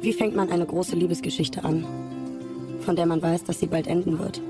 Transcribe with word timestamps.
Wie 0.00 0.12
fängt 0.12 0.34
man 0.34 0.50
eine 0.50 0.66
große 0.66 0.96
Liebesgeschichte 0.96 1.62
an, 1.64 1.86
von 2.80 2.96
der 2.96 3.06
man 3.06 3.20
weiß, 3.20 3.44
dass 3.44 3.60
sie 3.60 3.66
bald 3.66 3.86
enden 3.86 4.18
wird? 4.18 4.40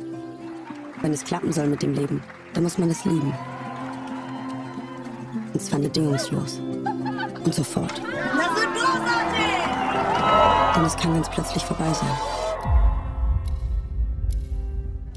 Wenn 1.02 1.12
es 1.12 1.24
klappen 1.24 1.52
soll 1.52 1.66
mit 1.66 1.82
dem 1.82 1.94
Leben, 1.94 2.22
dann 2.54 2.62
muss 2.62 2.78
man 2.78 2.90
es 2.90 3.04
lieben. 3.04 3.32
Und 5.52 5.60
zwar 5.60 5.80
bedingungslos. 5.80 6.60
Und 7.44 7.54
sofort. 7.54 7.90
Das 7.90 8.00
wird 8.00 8.74
großartig! 8.74 9.40
Denn 10.76 10.84
es 10.84 10.96
kann 10.96 11.14
ganz 11.14 11.30
plötzlich 11.30 11.64
vorbei 11.64 11.92
sein. 11.92 12.18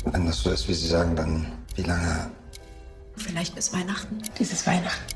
Wenn 0.05 0.25
das 0.25 0.41
so 0.41 0.51
ist, 0.51 0.67
wie 0.67 0.73
Sie 0.73 0.87
sagen, 0.87 1.15
dann 1.15 1.45
wie 1.75 1.83
lange? 1.83 2.31
Vielleicht 3.15 3.55
bis 3.55 3.73
Weihnachten. 3.73 4.21
Dieses 4.39 4.65
Weihnachten. 4.65 5.13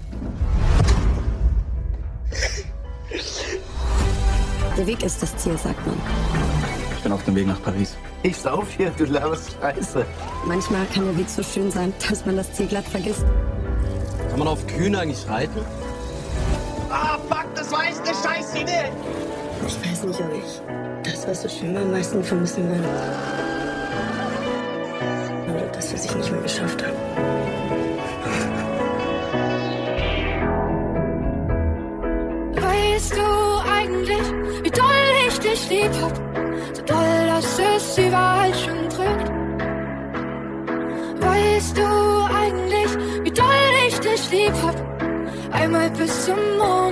Der 4.78 4.86
Weg 4.86 5.04
ist 5.04 5.24
das 5.24 5.36
Ziel, 5.38 5.57
sagt 5.57 5.86
man. 5.88 5.97
Ich 6.96 7.04
bin 7.04 7.11
auf 7.11 7.24
dem 7.24 7.36
Weg 7.36 7.47
nach 7.47 7.61
Paris. 7.64 7.97
Ich 8.21 8.38
sauf 8.38 8.70
hier, 8.70 8.92
du 8.92 9.06
laberst 9.06 9.57
Scheiße. 9.60 10.06
Manchmal 10.46 10.86
kann 10.93 11.06
der 11.06 11.18
Weg 11.18 11.29
so 11.29 11.42
schön 11.42 11.71
sein, 11.71 11.93
dass 12.07 12.25
man 12.28 12.38
das 12.38 12.54
Ziel 12.54 12.68
glatt 12.68 12.86
vergisst. 12.86 13.25
Kann 14.29 14.37
man 14.37 14.48
auf 14.48 14.65
Kühen 14.68 14.96
eigentlich 14.96 15.28
reiten? 15.28 15.60
Ah, 16.92 17.18
fuck, 17.28 17.48
das 17.56 17.71
war 17.71 17.86
echt 17.86 18.01
eine 18.01 18.14
scheiß 18.14 18.56
Idee. 18.56 18.92
Ich 19.65 19.89
weiß 19.89 20.04
nicht, 20.04 20.21
ob 20.21 20.32
ich 20.34 20.61
das, 21.12 21.28
was 21.28 21.42
so 21.42 21.50
schön 21.50 21.73
war, 21.73 21.82
am 21.82 21.92
meisten 21.92 22.23
vermissen 22.23 22.70
werde. 22.70 22.87
Oder 25.50 25.68
das, 25.71 25.92
was 25.92 26.06
ich 26.06 26.15
nicht 26.15 26.32
mehr 26.32 26.42
geschafft 26.42 26.84
habe. 26.84 27.57
For 45.96 46.06
some 46.06 46.58
more 46.58 46.87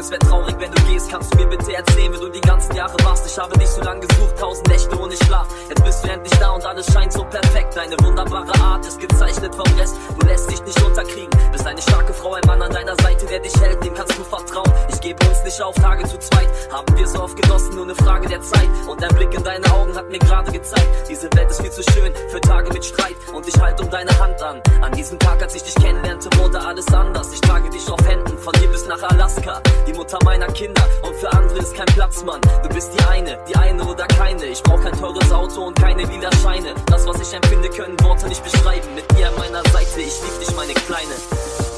es 0.00 0.10
wäre 0.10 0.20
traurig, 0.20 0.56
wenn 0.58 0.72
du 0.72 0.82
gehst. 0.84 1.10
Kannst 1.10 1.32
du 1.32 1.38
mir 1.38 1.46
bitte 1.46 1.74
erzählen, 1.74 2.12
wie 2.12 2.18
du 2.18 2.28
die 2.28 2.40
ganzen 2.40 2.74
Jahre 2.74 2.96
warst? 3.04 3.26
Ich 3.26 3.38
habe 3.38 3.56
dich 3.58 3.68
so 3.68 3.82
lange 3.82 4.00
gesucht, 4.00 4.38
tausend 4.38 4.66
Nächte 4.68 4.98
ohne 4.98 5.14
Schlaf. 5.24 5.46
Jetzt 5.68 5.84
bist 5.84 6.04
du 6.04 6.10
endlich 6.10 6.32
da 6.38 6.50
und 6.50 6.64
alles 6.64 6.86
scheint 6.92 7.12
so 7.12 7.22
perfekt. 7.24 7.76
Deine 7.76 7.96
wunderbare 8.02 8.52
Art 8.60 8.86
ist 8.86 8.98
gezeichnet 8.98 9.54
vom 9.54 9.66
Rest. 9.78 9.96
Du 10.18 10.26
lässt 10.26 10.50
dich 10.50 10.62
nicht 10.64 10.82
unterkriegen. 10.82 11.30
Bist 11.52 11.66
eine 11.66 11.82
starke 11.82 12.14
Frau, 12.14 12.34
ein 12.34 12.46
Mann 12.46 12.62
an 12.62 12.72
deiner 12.72 12.96
Seite, 13.02 13.26
der 13.26 13.40
dich 13.40 13.54
hält. 13.60 13.84
Dem 13.84 13.94
kannst 13.94 14.18
du 14.18 14.24
vertrauen. 14.24 14.72
Ich 14.88 15.00
gebe 15.00 15.24
uns 15.28 15.44
nicht 15.44 15.60
auf, 15.62 15.74
Tage 15.74 16.04
zu 16.04 16.18
zweit. 16.18 16.48
Haben 16.72 16.96
wir 16.96 17.06
so 17.06 17.22
oft 17.22 17.40
genossen, 17.40 17.74
nur 17.74 17.84
eine 17.84 17.94
Frage 17.94 18.28
der 18.28 18.40
Zeit. 18.40 18.68
Und 18.88 19.02
dein 19.02 19.14
Blick 19.14 19.34
in 19.34 19.44
deine 19.44 19.70
Augen 19.72 19.94
hat 19.94 20.08
mir 20.10 20.18
gerade 20.18 20.50
gezeigt, 20.50 20.88
diese 21.08 21.28
Welt 21.34 21.50
ist 21.50 21.60
viel 21.60 21.70
zu 21.70 21.82
schön 21.92 22.12
für 22.30 22.40
Tage 22.40 22.72
mit 22.72 22.84
Streit. 22.84 23.16
Und 23.34 23.46
ich 23.46 23.60
halte 23.60 23.82
um 23.82 23.90
deine 23.90 24.18
Hand 24.18 24.42
an. 24.42 24.62
An 24.80 24.92
diesem 24.92 25.18
Tag, 25.18 25.42
als 25.42 25.54
ich 25.54 25.62
dich 25.62 25.74
kennenlernte, 25.74 26.30
wurde 26.38 26.60
alles 26.60 26.86
anders. 26.92 27.32
Ich 27.32 27.40
trage 27.40 27.68
dich 27.68 27.86
auf 27.90 28.00
Händen 28.06 28.38
von 28.38 28.54
hier 28.58 28.68
bis 28.70 28.86
nach 28.86 29.02
Alaska. 29.02 29.60
Die 29.86 29.89
die 29.90 29.96
Mutter 29.96 30.18
meiner 30.24 30.46
Kinder 30.48 30.82
und 31.02 31.14
für 31.16 31.32
andere 31.32 31.58
ist 31.58 31.74
kein 31.74 31.86
Platz, 31.86 32.24
Mann. 32.24 32.40
Du 32.62 32.68
bist 32.68 32.92
die 32.94 33.04
eine, 33.06 33.38
die 33.48 33.56
eine 33.56 33.84
oder 33.84 34.06
keine. 34.06 34.46
Ich 34.46 34.62
brauch 34.62 34.80
kein 34.82 34.92
teures 34.92 35.32
Auto 35.32 35.62
und 35.62 35.78
keine 35.78 36.04
lila 36.04 36.30
Scheine. 36.42 36.74
Das, 36.86 37.06
was 37.06 37.20
ich 37.20 37.34
empfinde, 37.34 37.68
können 37.70 37.98
Worte 38.02 38.28
nicht 38.28 38.42
beschreiben. 38.42 38.94
Mit 38.94 39.10
dir 39.16 39.28
an 39.28 39.34
meiner 39.36 39.62
Seite, 39.70 40.00
ich 40.00 40.20
lieb 40.22 40.40
dich, 40.40 40.54
meine 40.54 40.74
Kleine. 40.74 41.69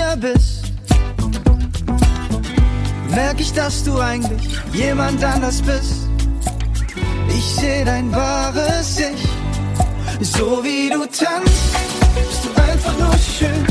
sicher 0.00 0.16
bist, 0.16 0.72
merk 3.10 3.40
ich, 3.40 3.52
dass 3.52 3.84
du 3.84 3.98
eigentlich 3.98 4.58
jemand 4.72 5.22
anders 5.22 5.60
bist. 5.62 6.08
Ich 7.28 7.44
seh 7.44 7.84
dein 7.84 8.10
wahres 8.12 8.98
Ich, 8.98 10.26
so 10.26 10.62
wie 10.64 10.90
du 10.90 11.00
tanzt, 11.00 11.74
bist 12.14 12.44
du 12.44 12.62
einfach 12.62 12.98
nur 12.98 13.16
schön. 13.18 13.69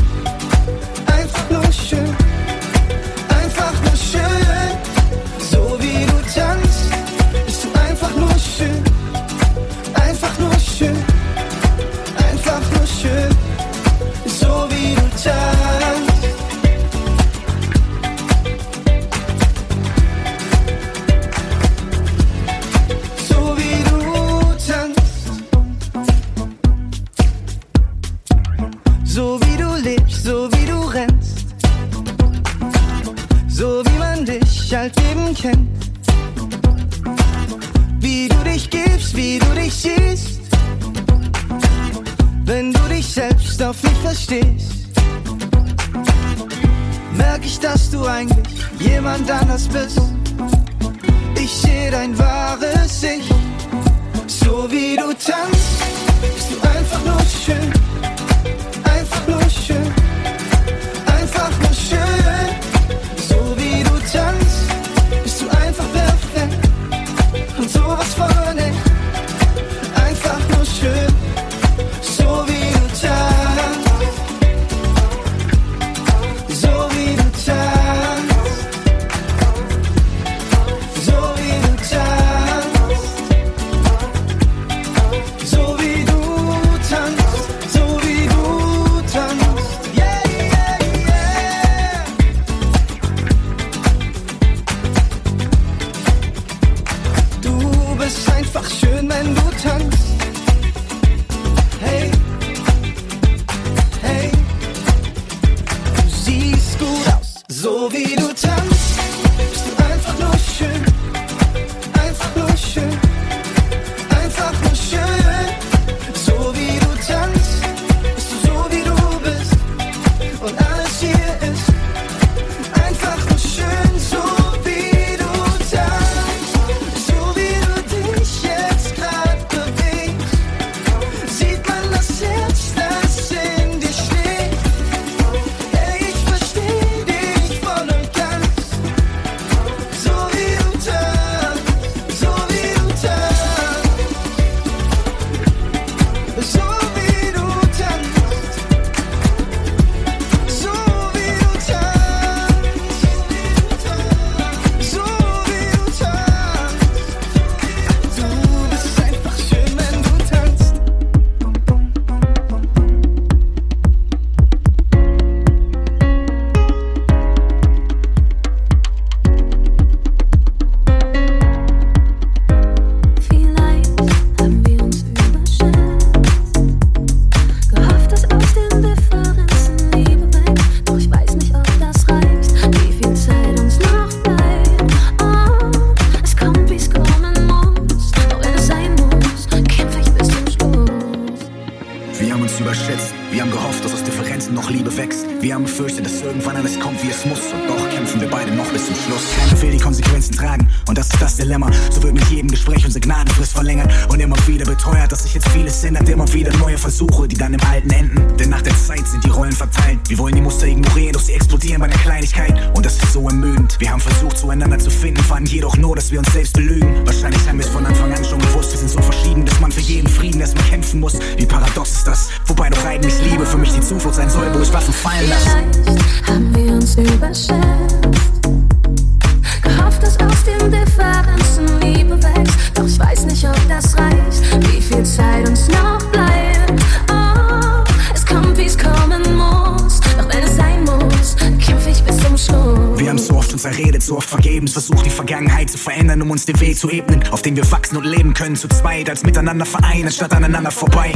Als 249.10 249.24
miteinander 249.24 249.66
vereinen, 249.66 250.12
statt 250.12 250.34
aneinander 250.34 250.70
vorbei. 250.70 251.12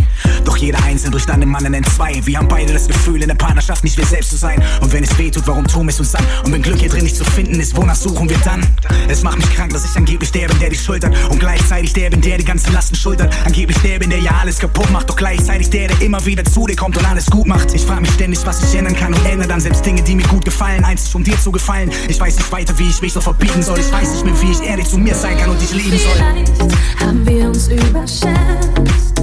Doch 0.45 0.57
jeder 0.57 0.83
Einzelne 0.83 1.11
bricht 1.11 1.29
an 1.29 1.41
dem 1.41 1.53
anderen 1.55 1.83
zwei. 1.83 2.19
Wir 2.25 2.39
haben 2.39 2.47
beide 2.47 2.73
das 2.73 2.87
Gefühl, 2.87 3.21
in 3.21 3.27
der 3.27 3.35
Partnerschaft 3.35 3.83
nicht 3.83 3.95
wir 3.97 4.05
selbst 4.05 4.31
zu 4.31 4.35
sein. 4.35 4.63
Und 4.81 4.91
wenn 4.91 5.03
es 5.03 5.15
weh 5.19 5.29
tut, 5.29 5.45
warum 5.45 5.67
tun 5.67 5.85
wir 5.85 5.91
es 5.91 5.99
uns 5.99 6.15
an? 6.15 6.25
Und 6.43 6.53
wenn 6.53 6.63
Glück 6.63 6.79
hier 6.79 6.89
drin 6.89 7.03
nicht 7.03 7.15
zu 7.15 7.23
finden 7.23 7.59
ist, 7.59 7.77
wonach 7.77 7.95
suchen 7.95 8.27
wir 8.27 8.37
dann? 8.39 8.65
Es 9.13 9.21
macht 9.21 9.37
mich 9.37 9.53
krank, 9.53 9.71
dass 9.71 9.85
ich 9.85 9.95
angeblich 9.95 10.31
der 10.31 10.47
bin, 10.47 10.57
der 10.57 10.71
dich 10.71 10.81
schultert. 10.81 11.15
Und 11.29 11.39
gleichzeitig 11.39 11.93
der 11.93 12.09
bin, 12.09 12.19
der 12.19 12.39
die 12.39 12.43
ganzen 12.43 12.73
Lasten 12.73 12.95
schultert. 12.95 13.31
Angeblich 13.45 13.77
der 13.83 13.99
bin, 13.99 14.09
der 14.09 14.17
ja 14.17 14.31
alles 14.41 14.57
kaputt 14.57 14.89
macht. 14.89 15.07
Doch 15.07 15.15
gleichzeitig 15.15 15.69
der, 15.69 15.89
der 15.89 16.01
immer 16.01 16.25
wieder 16.25 16.43
zu 16.43 16.65
dir 16.65 16.75
kommt 16.75 16.97
und 16.97 17.05
alles 17.05 17.27
gut 17.27 17.45
macht. 17.45 17.75
Ich 17.75 17.85
frag 17.85 18.01
mich 18.01 18.09
ständig, 18.09 18.39
was 18.43 18.63
ich 18.63 18.75
ändern 18.75 18.95
kann 18.95 19.13
und 19.13 19.23
ändere 19.23 19.47
dann 19.47 19.61
selbst 19.61 19.85
Dinge, 19.85 20.01
die 20.01 20.15
mir 20.15 20.27
gut 20.29 20.43
gefallen. 20.43 20.83
Einzig 20.83 21.13
um 21.13 21.23
dir 21.23 21.39
zu 21.39 21.51
gefallen. 21.51 21.91
Ich 22.07 22.19
weiß 22.19 22.37
nicht 22.37 22.51
weiter, 22.51 22.73
wie 22.79 22.89
ich 22.89 22.99
mich 23.03 23.13
so 23.13 23.21
verbieten 23.21 23.61
soll. 23.61 23.77
Ich 23.77 23.91
weiß 23.91 24.13
nicht 24.13 24.25
mehr, 24.25 24.41
wie 24.41 24.51
ich 24.51 24.63
ehrlich 24.63 24.89
zu 24.89 24.97
mir 24.97 25.13
sein 25.13 25.37
kann 25.37 25.51
und 25.51 25.61
dich 25.61 25.71
lieben 25.73 25.91
soll. 25.91 26.11
Vielleicht 26.15 26.99
haben 26.99 27.27
wir 27.27 27.45
uns 27.49 27.67
überschätzt. 27.67 29.13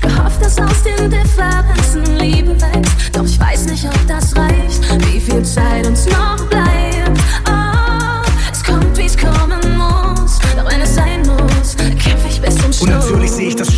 Gehofft, 0.00 0.40
dass 0.40 0.56
aus 0.56 0.84
den 0.84 1.10
Differenzen 1.10 2.16
Liebe 2.16 2.54
wächst. 2.60 3.10
Doch 3.12 3.24
ich 3.24 3.40
weiß 3.40 3.66
nicht, 3.66 3.84
ob 3.84 4.06
das 4.06 4.36
reicht, 4.36 5.04
wie 5.04 5.20
viel 5.20 5.42
Zeit 5.42 5.84
uns 5.84 6.06
noch 6.06 6.48
bleibt. 6.48 6.77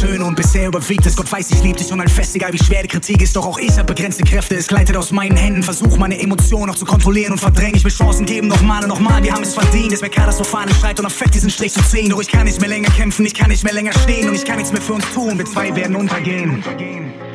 Schöne 0.01 0.25
und 0.25 0.35
bisher 0.35 0.69
überwiegt 0.69 1.05
es. 1.05 1.15
Gott 1.15 1.31
weiß, 1.31 1.51
ich 1.51 1.63
lieb 1.63 1.77
dich 1.77 1.93
und 1.93 2.01
ein 2.01 2.09
fest, 2.09 2.35
egal 2.35 2.55
wie 2.55 2.59
schwer 2.59 2.81
die 2.81 2.89
Kritik 2.89 3.21
ist. 3.21 3.37
Doch 3.37 3.45
auch 3.45 3.59
ich 3.59 3.77
hab 3.77 3.87
begrenzte 3.87 4.25
Kräfte. 4.25 4.55
Es 4.55 4.67
gleitet 4.67 4.97
aus 4.97 5.13
meinen 5.13 5.37
Händen. 5.37 5.63
Versuch 5.63 5.99
meine 5.99 6.19
Emotionen 6.19 6.69
noch 6.69 6.75
zu 6.75 6.87
kontrollieren 6.87 7.33
und 7.33 7.39
verdrängen. 7.39 7.75
Ich 7.77 7.85
will 7.85 7.91
Chancen 7.91 8.25
geben, 8.25 8.49
nochmal 8.49 8.83
und 8.83 8.89
nochmal. 8.89 9.23
Wir 9.23 9.35
haben 9.35 9.43
es 9.43 9.53
verdient. 9.53 9.93
Es 9.93 10.01
wäre 10.01 10.11
katastrophal, 10.11 10.71
ich 10.71 10.77
schreit 10.77 10.99
und 11.01 11.05
affekt 11.05 11.35
diesen 11.35 11.51
Strich 11.51 11.75
zu 11.75 11.83
ziehen. 11.83 12.09
Doch 12.09 12.21
ich 12.23 12.29
kann 12.29 12.47
nicht 12.47 12.61
mehr 12.61 12.71
länger 12.71 12.89
kämpfen, 12.89 13.27
ich 13.27 13.35
kann 13.35 13.51
nicht 13.51 13.63
mehr 13.63 13.75
länger 13.75 13.93
stehen. 13.93 14.27
Und 14.27 14.35
ich 14.35 14.45
kann 14.47 14.57
nichts 14.57 14.73
mehr 14.73 14.81
für 14.81 14.95
uns 14.95 15.05
tun. 15.13 15.37
Wir 15.37 15.45
zwei 15.45 15.77
werden 15.77 15.95
untergehen. 15.95 16.65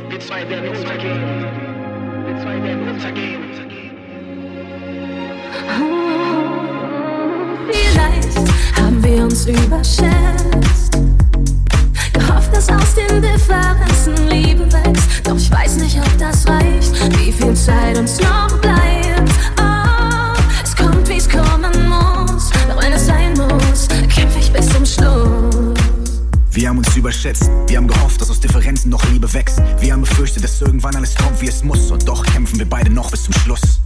Wir 0.10 0.20
zwei 0.20 0.50
werden 0.50 0.76
untergehen. 0.76 1.46
Wir 2.26 2.42
zwei 2.42 2.64
werden 2.64 2.88
untergehen. 2.88 3.42
Vielleicht 7.72 8.80
haben 8.80 9.04
wir 9.04 9.24
uns 9.24 9.46
überschätzt. 9.46 11.15
Gehofft, 12.36 12.54
dass 12.54 12.68
aus 12.68 12.94
den 12.96 13.22
Differenzen 13.22 14.28
Liebe 14.30 14.70
wächst. 14.74 15.26
Doch 15.26 15.38
ich 15.38 15.50
weiß 15.50 15.78
nicht, 15.78 15.98
ob 15.98 16.18
das 16.18 16.46
reicht, 16.46 16.94
wie 17.18 17.32
viel 17.32 17.54
Zeit 17.54 17.98
uns 17.98 18.20
noch 18.20 18.60
bleibt. 18.60 19.32
Oh, 19.58 20.34
es 20.62 20.76
kommt, 20.76 21.08
wie 21.08 21.16
es 21.16 21.30
kommen 21.30 21.72
muss. 21.88 22.50
Doch 22.68 22.84
wenn 22.84 22.92
es 22.92 23.06
sein 23.06 23.32
muss, 23.36 23.88
kämpfe 24.14 24.40
ich 24.40 24.52
bis 24.52 24.68
zum 24.68 24.86
Schluss. 24.86 25.80
Wir 26.52 26.68
haben 26.68 26.80
uns 26.80 26.94
überschätzt. 26.98 27.50
Wir 27.68 27.78
haben 27.78 27.88
gehofft, 27.88 28.20
dass 28.20 28.30
aus 28.30 28.42
Differenzen 28.42 28.90
noch 28.92 29.10
Liebe 29.12 29.34
wächst. 29.34 29.62
Wir 29.80 29.94
haben 29.94 30.02
befürchtet, 30.02 30.44
dass 30.44 30.62
irgendwann 30.62 30.96
alles 30.98 31.16
kommt, 31.16 31.40
wie 31.40 31.48
es 31.48 31.64
muss. 31.64 31.90
Und 31.90 32.06
doch 32.06 32.22
kämpfen 32.26 32.60
wir 32.60 32.70
beide 32.70 32.90
noch 32.90 33.12
bis 33.12 33.24
zum 33.24 33.34
Schluss. 33.36 33.80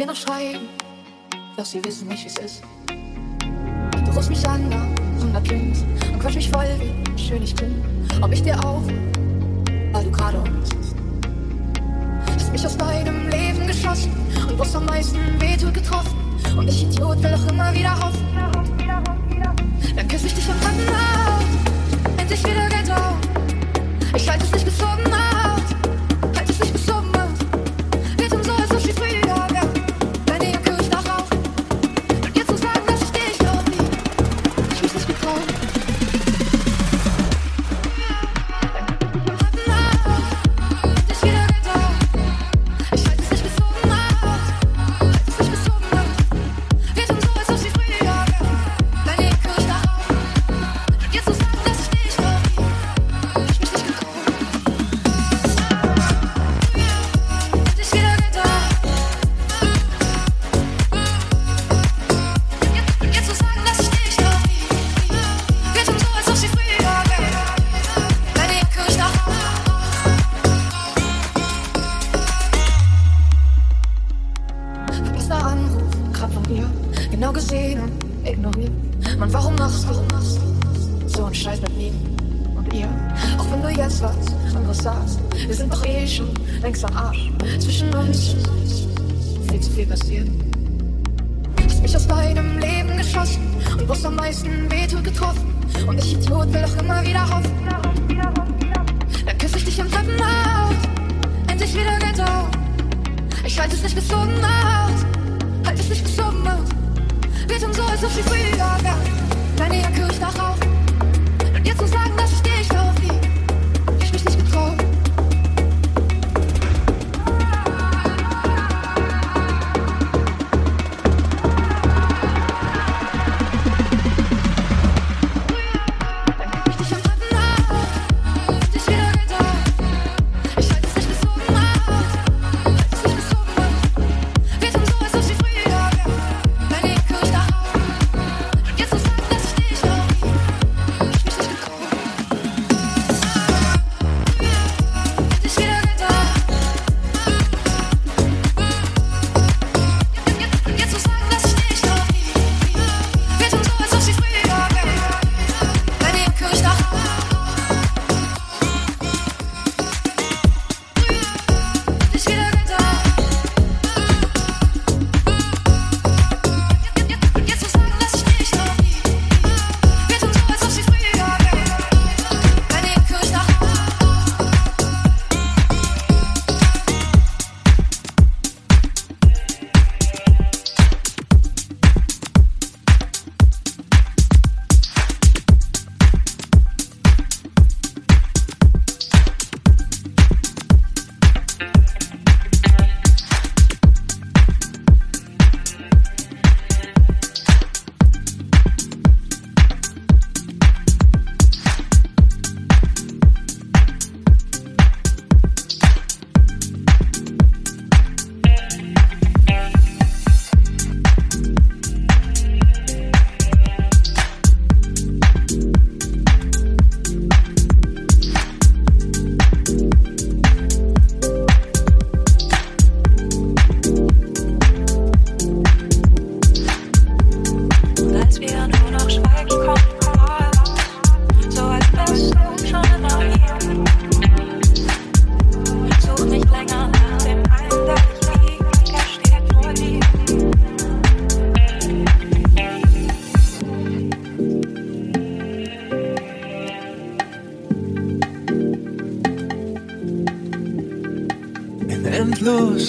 Wir 0.00 0.06
noch 0.06 0.16
schreiben. 0.16 0.66
Doch 1.56 1.64
sie 1.64 1.84
wissen 1.84 2.08
nicht, 2.08 2.24
wie 2.24 2.28
es 2.28 2.38
ist. 2.38 2.59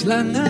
es 0.02 0.41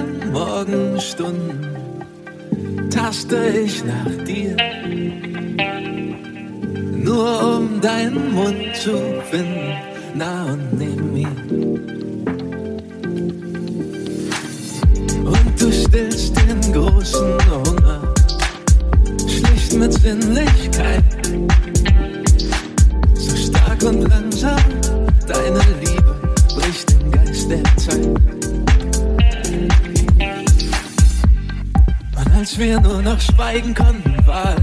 schweigen 33.34 33.74
konnten, 33.74 34.16
war 34.26 34.56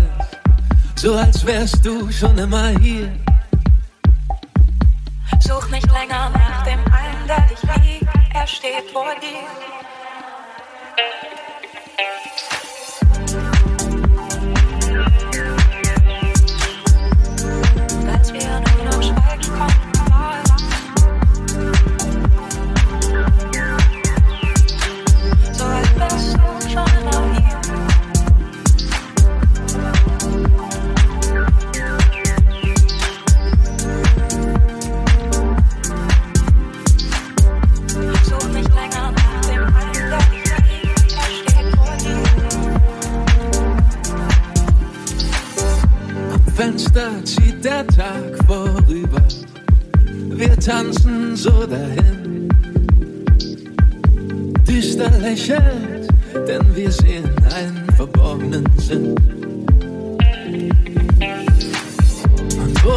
so, 0.94 1.14
als 1.14 1.46
wärst 1.46 1.84
du 1.84 2.10
schon 2.10 2.36
immer 2.38 2.68
hier. 2.80 3.08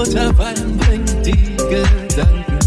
roter 0.02 0.36
Wein 0.38 0.78
bringt 0.78 1.26
die 1.26 1.56
Gedanken 1.58 2.60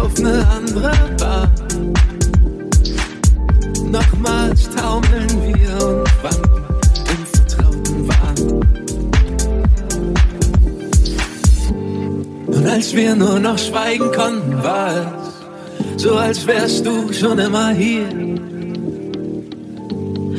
auf 0.00 0.18
eine 0.18 0.46
andere 0.48 0.92
Bahn. 1.18 1.94
Nochmals 3.88 4.68
taumeln 4.70 5.30
wir 5.46 5.86
und 5.86 6.10
wanken 6.24 6.64
im 7.12 7.26
vertrauten 7.26 8.08
Wahn. 8.08 8.38
Und 12.46 12.66
als 12.66 12.94
wir 12.96 13.14
nur 13.14 13.38
noch 13.38 13.58
schweigen 13.58 14.10
konnten, 14.10 14.60
war 14.62 15.06
es 15.96 16.02
so, 16.02 16.16
als 16.16 16.44
wärst 16.46 16.84
du 16.84 17.12
schon 17.12 17.38
immer 17.38 17.70
hier. 17.70 18.08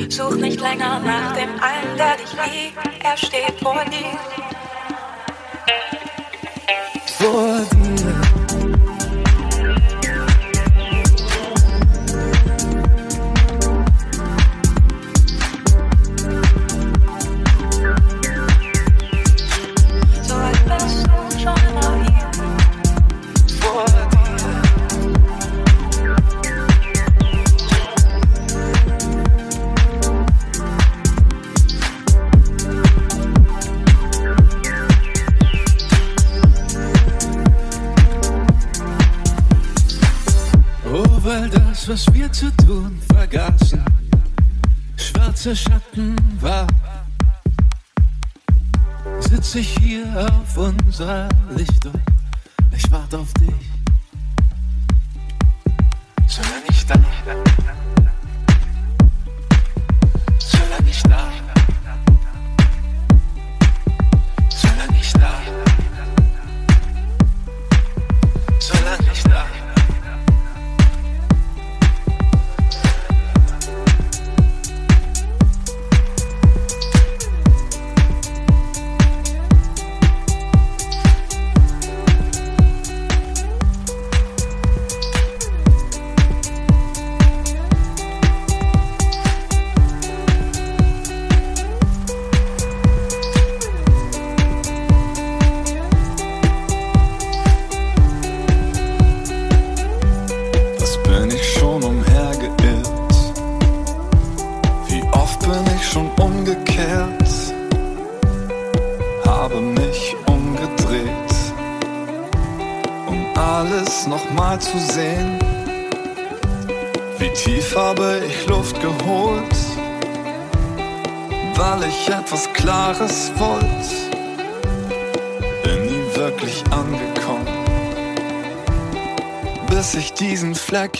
Such 0.09 0.35
nicht 0.35 0.59
länger 0.59 0.99
nach 1.05 1.33
dem 1.33 1.49
einen, 1.61 1.97
der 1.97 2.17
dich 2.17 2.33
liebt, 2.33 3.03
er 3.03 3.17
steht 3.17 3.55
vor 3.61 3.81
dir. 3.85 4.42
for 7.33 7.65
the. 7.65 8.22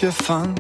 gefangen. 0.04 0.53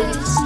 eyes. 0.00 0.43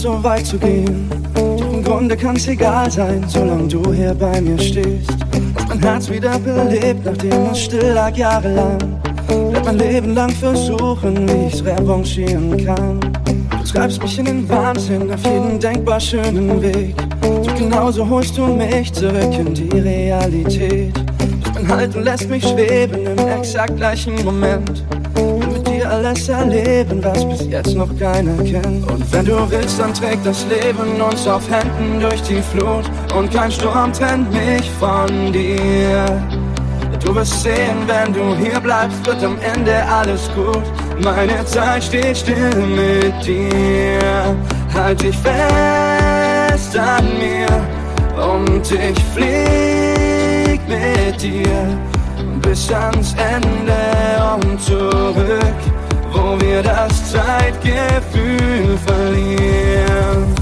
So 0.00 0.24
weit 0.24 0.46
zu 0.46 0.56
gehen. 0.56 1.10
Im 1.36 1.84
Grunde 1.84 2.16
kann's 2.16 2.48
egal 2.48 2.90
sein, 2.90 3.22
solange 3.28 3.68
du 3.68 3.92
hier 3.92 4.14
bei 4.14 4.40
mir 4.40 4.58
stehst. 4.58 5.10
Mein 5.68 5.78
Herz 5.80 6.08
wieder 6.08 6.38
belebt, 6.38 7.04
nachdem 7.04 7.50
es 7.52 7.64
still 7.64 7.92
lag 7.92 8.16
jahrelang. 8.16 8.78
Werd 9.28 9.64
mein 9.66 9.78
Leben 9.78 10.14
lang 10.14 10.30
versuchen, 10.30 11.28
wie 11.28 11.48
ich's 11.48 11.62
revanchieren 11.62 12.64
kann. 12.64 12.98
Du 13.50 13.72
treibst 13.72 14.02
mich 14.02 14.18
in 14.18 14.24
den 14.24 14.48
Wahnsinn 14.48 15.12
auf 15.12 15.22
jeden 15.24 15.60
denkbar 15.60 16.00
schönen 16.00 16.62
Weg. 16.62 16.94
Doch 17.20 17.54
genauso 17.54 18.08
holst 18.08 18.38
du 18.38 18.46
mich 18.46 18.90
zurück 18.94 19.38
in 19.38 19.52
die 19.52 19.78
Realität. 19.78 20.94
Ich 21.44 21.52
bin 21.52 21.68
halt 21.68 21.94
und 21.94 22.04
lässt 22.04 22.28
mich 22.30 22.42
schweben 22.42 23.06
im 23.06 23.18
exakt 23.28 23.76
gleichen 23.76 24.14
Moment. 24.24 24.69
Alles 25.90 26.28
erleben, 26.28 27.02
was 27.02 27.28
bis 27.28 27.46
jetzt 27.48 27.74
noch 27.74 27.88
keiner 27.98 28.40
kennt. 28.44 28.88
Und 28.88 29.12
wenn 29.12 29.24
du 29.24 29.50
willst, 29.50 29.80
dann 29.80 29.92
trägt 29.92 30.24
das 30.24 30.46
Leben 30.46 31.00
uns 31.00 31.26
auf 31.26 31.42
Händen 31.50 31.98
durch 31.98 32.22
die 32.22 32.40
Flut. 32.40 32.84
Und 33.16 33.32
kein 33.34 33.50
Sturm 33.50 33.92
trennt 33.92 34.32
mich 34.32 34.70
von 34.78 35.32
dir. 35.32 36.06
Du 37.04 37.12
wirst 37.12 37.42
sehen, 37.42 37.76
wenn 37.88 38.12
du 38.12 38.36
hier 38.36 38.60
bleibst, 38.60 39.04
wird 39.04 39.24
am 39.24 39.36
Ende 39.40 39.82
alles 39.84 40.30
gut. 40.36 40.62
Meine 41.02 41.44
Zeit 41.44 41.82
steht 41.82 42.18
still 42.18 42.54
mit 42.54 43.26
dir. 43.26 44.36
Halt 44.72 45.02
dich 45.02 45.16
fest 45.16 46.78
an 46.78 47.04
mir 47.18 47.48
und 48.22 48.70
ich 48.70 48.98
flieg 49.12 50.60
mit 50.68 51.20
dir 51.20 51.78
bis 52.42 52.70
ans 52.72 53.14
Ende 53.14 54.44
und 54.44 54.60
zurück, 54.60 55.60
wo 56.20 56.40
wir 56.40 56.62
das 56.62 57.12
Zeitgefühl 57.12 58.78
verlieren. 58.86 60.39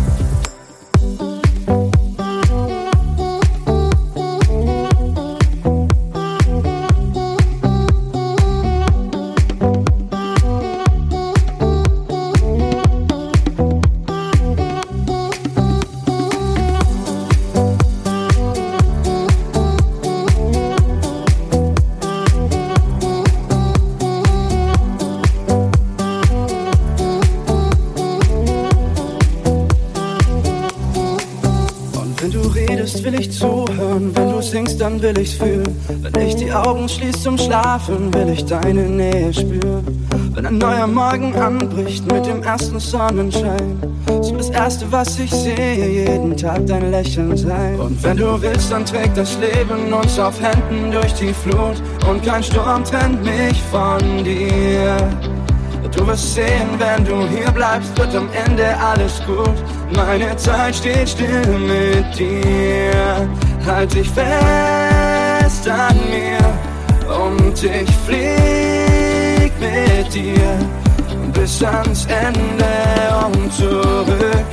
Will 35.09 35.23
ich's 35.23 35.35
fühlen. 35.35 35.77
Wenn 36.13 36.27
ich 36.27 36.37
die 36.37 36.53
Augen 36.53 36.89
schließ 36.89 37.23
zum 37.23 37.39
Schlafen, 37.39 38.13
will 38.13 38.29
ich 38.31 38.45
deine 38.45 38.83
Nähe 38.83 39.33
spüren. 39.33 39.85
Wenn 40.35 40.47
ein 40.47 40.59
neuer 40.59 40.87
Morgen 40.87 41.35
anbricht 41.37 42.11
mit 42.13 42.27
dem 42.27 42.43
ersten 42.43 42.79
Sonnenschein, 42.79 43.79
soll 44.21 44.37
das 44.37 44.51
erste, 44.51 44.91
was 44.93 45.19
ich 45.19 45.31
sehe, 45.31 46.05
jeden 46.05 46.37
Tag 46.37 46.67
dein 46.67 46.91
Lächeln 46.91 47.37
sein. 47.37 47.79
Und 47.81 48.03
wenn 48.03 48.17
du 48.17 48.41
willst, 48.41 48.71
dann 48.71 48.85
trägt 48.85 49.17
das 49.17 49.39
Leben 49.39 49.93
uns 49.93 50.19
auf 50.19 50.35
Händen 50.41 50.91
durch 50.93 51.15
die 51.15 51.33
Flut. 51.33 51.83
Und 52.09 52.23
kein 52.25 52.43
Sturm 52.43 52.85
trennt 52.85 53.25
mich 53.25 53.63
von 53.71 53.99
dir. 54.25 54.97
Du 55.97 56.07
wirst 56.07 56.35
sehen, 56.35 56.69
wenn 56.79 57.05
du 57.05 57.27
hier 57.29 57.51
bleibst, 57.51 57.97
wird 57.99 58.15
am 58.15 58.29
Ende 58.47 58.77
alles 58.79 59.23
gut. 59.27 59.57
Meine 59.97 60.37
Zeit 60.37 60.77
steht 60.77 61.09
still 61.09 61.47
mit 61.59 62.19
dir. 62.19 63.29
Halt 63.67 63.95
dich 63.95 64.09
fest 64.11 64.78
an 65.67 65.97
mir. 66.11 66.39
Und 67.09 67.63
ich 67.63 67.91
flieg 68.07 69.53
mit 69.59 70.15
dir 70.15 70.59
bis 71.33 71.63
ans 71.63 72.07
Ende 72.07 72.67
und 73.27 73.53
zurück, 73.53 74.47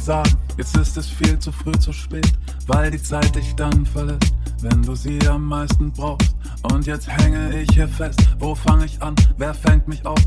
viel 0.00 0.06
sagen. 0.06 0.36
Jetzt 0.56 0.76
ist 0.76 0.96
es 0.96 1.06
viel 1.06 1.38
zu 1.38 1.52
früh, 1.52 1.72
zu 1.72 1.92
spät. 1.92 2.32
Weil 2.66 2.90
die 2.90 3.02
Zeit 3.02 3.34
dich 3.34 3.54
dann 3.54 3.86
verlässt, 3.86 4.34
wenn 4.60 4.82
du 4.82 4.94
sie 4.94 5.18
am 5.28 5.46
meisten 5.46 5.92
brauchst. 5.92 6.34
Und 6.62 6.86
jetzt 6.86 7.08
hänge 7.08 7.60
ich 7.60 7.70
hier 7.72 7.88
fest. 7.88 8.20
Wo 8.38 8.54
fange 8.54 8.86
ich 8.86 9.00
an? 9.02 9.14
Wer 9.36 9.54
fängt 9.54 9.88
mich 9.88 10.04
auf? 10.04 10.20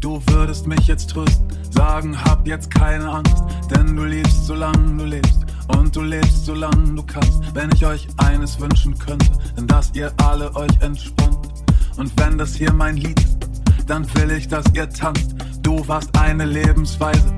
Du 0.00 0.20
würdest 0.26 0.66
mich 0.66 0.88
jetzt 0.88 1.10
trösten, 1.10 1.46
sagen, 1.70 2.16
hab 2.24 2.44
jetzt 2.46 2.70
keine 2.70 3.08
Angst, 3.08 3.36
denn 3.70 3.94
du 3.94 4.04
liebst, 4.04 4.46
solange 4.46 4.96
du 4.96 5.04
lebst. 5.04 5.38
Und 5.68 5.94
du 5.94 6.02
lebst, 6.02 6.44
solange 6.44 6.94
du 6.94 7.02
kannst. 7.04 7.40
Wenn 7.54 7.70
ich 7.72 7.86
euch 7.86 8.08
eines 8.16 8.58
wünschen 8.58 8.98
könnte, 8.98 9.30
dann 9.54 9.68
dass 9.68 9.92
ihr 9.94 10.12
alle 10.24 10.54
euch 10.56 10.80
entspannt. 10.80 11.38
Und 11.96 12.12
wenn 12.16 12.36
das 12.36 12.56
hier 12.56 12.72
mein 12.72 12.96
Lied 12.96 13.18
ist, 13.20 13.38
dann 13.86 14.04
will 14.14 14.32
ich, 14.32 14.48
dass 14.48 14.64
ihr 14.74 14.88
tanzt. 14.90 15.34
Du 15.62 15.86
warst 15.86 16.18
eine 16.18 16.44
Lebensweise 16.44 17.32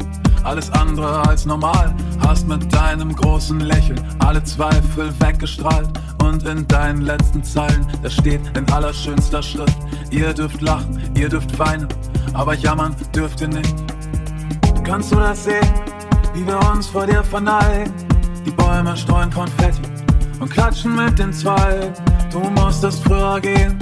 alles 0.45 0.71
andere 0.73 1.27
als 1.29 1.47
normal. 1.47 1.95
Hast 2.21 2.47
mit 2.47 2.73
deinem 2.73 3.15
großen 3.15 3.61
Lächeln 3.61 4.01
alle 4.21 4.43
Zweifel 4.45 5.13
weggestrahlt. 5.19 5.89
Und 6.23 6.45
in 6.45 6.67
deinen 6.69 7.03
letzten 7.03 7.43
Zeilen, 7.45 7.87
da 8.03 8.09
steht 8.09 8.41
in 8.57 8.71
allerschönster 8.71 9.43
Schrift: 9.43 9.77
Ihr 10.11 10.33
dürft 10.33 10.61
lachen, 10.63 11.01
ihr 11.15 11.29
dürft 11.29 11.59
weinen, 11.59 11.89
aber 12.33 12.55
jammern 12.55 12.95
dürft 13.15 13.41
ihr 13.41 13.49
nicht. 13.49 13.75
Kannst 14.85 15.13
du 15.13 15.17
das 15.17 15.45
sehen, 15.45 15.69
wie 16.35 16.47
wir 16.47 16.59
uns 16.71 16.87
vor 16.87 17.07
dir 17.07 17.23
verneigen? 17.23 17.93
Die 18.45 18.51
Bäume 18.51 18.97
streuen 18.97 19.31
Konfetti 19.31 19.83
und 20.41 20.51
klatschen 20.51 20.95
mit 20.95 21.19
den 21.19 21.33
Zweigen. 21.33 21.93
Du 22.31 22.41
musstest 22.41 23.03
früher 23.05 23.41
gehen, 23.41 23.79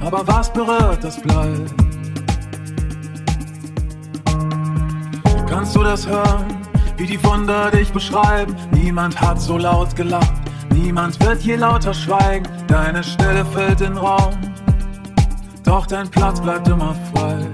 aber 0.00 0.26
was 0.26 0.52
berührt, 0.52 1.02
das 1.02 1.20
bleibt. 1.20 1.89
Kannst 5.72 5.82
du 5.82 5.84
das 5.84 6.06
hören, 6.08 6.46
wie 6.96 7.06
die 7.06 7.22
Wunder 7.22 7.70
dich 7.70 7.92
beschreiben? 7.92 8.56
Niemand 8.72 9.20
hat 9.20 9.40
so 9.40 9.56
laut 9.56 9.94
gelacht, 9.94 10.32
niemand 10.74 11.24
wird 11.24 11.42
je 11.42 11.54
lauter 11.54 11.94
schweigen. 11.94 12.48
Deine 12.66 13.04
Stille 13.04 13.44
füllt 13.44 13.78
den 13.78 13.96
Raum, 13.96 14.34
doch 15.62 15.86
dein 15.86 16.10
Platz 16.10 16.40
bleibt 16.40 16.66
immer 16.66 16.96
frei. 17.14 17.46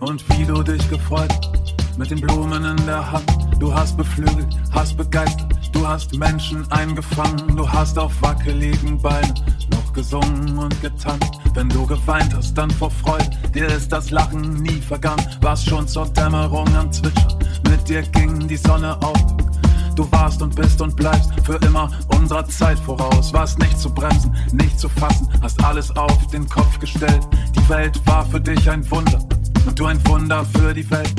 Und 0.00 0.24
wie 0.30 0.46
du 0.46 0.62
dich 0.62 0.88
gefreut 0.88 1.38
mit 1.98 2.10
den 2.10 2.22
Blumen 2.22 2.64
in 2.64 2.86
der 2.86 3.12
Hand, 3.12 3.30
du 3.58 3.74
hast 3.74 3.94
beflügelt, 3.94 4.56
hast 4.72 4.96
begeistert, 4.96 5.47
du 5.72 5.86
hast 5.86 6.14
Menschen 6.14 6.70
eingefangen, 6.70 7.56
du 7.56 7.68
hast 7.68 7.98
auf 7.98 8.12
wackeligen 8.20 9.00
Beinen 9.00 9.34
noch 9.70 9.92
gesungen 9.92 10.58
und 10.58 10.80
getanzt. 10.80 11.34
Wenn 11.54 11.68
du 11.68 11.86
geweint 11.86 12.34
hast, 12.34 12.56
dann 12.56 12.70
vor 12.70 12.90
Freude, 12.90 13.30
dir 13.54 13.66
ist 13.66 13.90
das 13.90 14.10
Lachen 14.10 14.62
nie 14.62 14.80
vergangen, 14.80 15.24
warst 15.40 15.68
schon 15.68 15.86
zur 15.86 16.06
Dämmerung 16.06 16.68
am 16.76 16.92
Zwitschern, 16.92 17.38
mit 17.68 17.88
dir 17.88 18.02
ging 18.02 18.46
die 18.46 18.56
Sonne 18.56 18.96
auf. 19.02 19.18
Du 19.98 20.06
warst 20.12 20.40
und 20.42 20.54
bist 20.54 20.80
und 20.80 20.94
bleibst 20.94 21.30
für 21.42 21.56
immer 21.66 21.90
unserer 22.06 22.46
Zeit 22.46 22.78
voraus. 22.78 23.32
Warst 23.32 23.58
nicht 23.58 23.76
zu 23.80 23.92
bremsen, 23.92 24.32
nicht 24.52 24.78
zu 24.78 24.88
fassen, 24.88 25.28
hast 25.42 25.62
alles 25.64 25.90
auf 25.96 26.24
den 26.28 26.48
Kopf 26.48 26.78
gestellt. 26.78 27.26
Die 27.56 27.68
Welt 27.68 28.00
war 28.06 28.24
für 28.24 28.40
dich 28.40 28.70
ein 28.70 28.88
Wunder 28.92 29.18
und 29.66 29.76
du 29.76 29.86
ein 29.86 29.98
Wunder 30.06 30.44
für 30.44 30.72
die 30.72 30.88
Welt. 30.88 31.14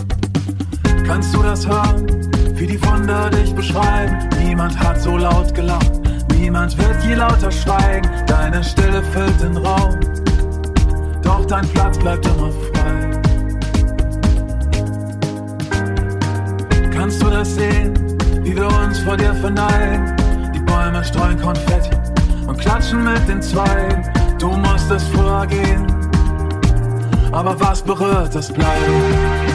Kannst 1.06 1.36
du 1.36 1.44
das 1.44 1.68
hören, 1.68 2.32
wie 2.60 2.68
die 2.68 2.86
Wunder 2.86 3.30
dich 3.30 3.56
beschreiben? 3.56 4.30
Niemand 4.38 4.78
hat 4.78 5.02
so 5.02 5.18
laut 5.18 5.54
gelacht, 5.56 5.92
niemand 6.34 6.78
wird 6.78 7.04
je 7.04 7.16
lauter 7.16 7.52
schweigen. 7.52 8.10
Deine 8.28 8.64
Stille 8.64 9.02
füllt 9.02 9.42
den 9.42 9.58
Raum, 9.58 9.98
doch 11.22 11.46
dein 11.46 11.68
Platz 11.70 11.98
bleibt 11.98 12.26
immer 12.26 12.52
frei. 12.52 13.22
Kannst 16.92 17.22
du 17.22 17.30
das 17.30 17.56
sehen, 17.56 17.94
wie 18.44 18.56
wir 18.56 18.68
uns 18.68 19.00
vor 19.00 19.16
dir 19.16 19.34
verneigen? 19.36 20.16
Die 20.54 20.60
Bäume 20.60 21.02
streuen 21.04 21.40
Konfetti 21.42 21.96
und 22.46 22.60
klatschen 22.60 23.04
mit 23.06 23.26
den 23.28 23.42
Zweigen. 23.42 24.04
Du 24.38 24.50
musstest 24.50 25.08
früher 25.14 25.48
gehen, 25.48 25.88
aber 27.32 27.58
was 27.60 27.82
berührt, 27.82 28.36
das 28.36 28.52
bleibt. 28.52 29.49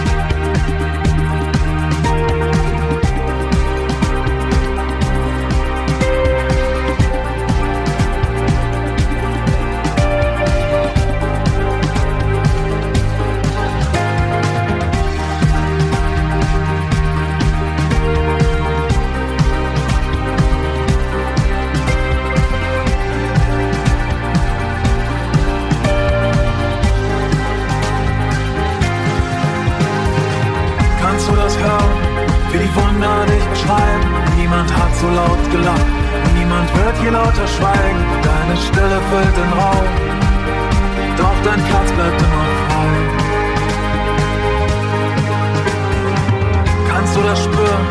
So 35.05 35.11
laut 35.11 35.51
gelacht, 35.51 35.87
niemand 36.35 36.69
wird 36.77 36.97
hier 37.03 37.11
lauter 37.11 37.49
schweigen. 37.57 38.03
Deine 38.29 38.57
Stille 38.57 38.99
füllt 39.11 39.37
den 39.41 39.53
Raum, 39.61 39.87
doch 41.19 41.39
dein 41.45 41.61
Platz 41.69 41.89
bleibt 41.97 42.21
immer 42.27 42.47
frei. 42.65 42.89
Kannst 46.91 47.17
du 47.17 47.21
das 47.23 47.45
spüren, 47.45 47.87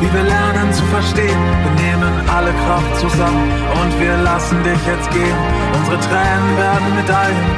wie 0.00 0.12
wir 0.12 0.24
lernen 0.34 0.72
zu 0.72 0.84
verstehen? 0.96 1.40
Wir 1.64 1.74
nehmen 1.84 2.12
alle 2.36 2.52
Kraft 2.64 2.92
zusammen 3.00 3.50
und 3.80 4.00
wir 4.00 4.16
lassen 4.18 4.62
dich 4.62 4.82
jetzt 4.86 5.10
gehen. 5.10 5.38
Unsere 5.78 5.98
Tränen 6.06 6.50
werden 6.64 6.88
Medaillen 6.96 7.50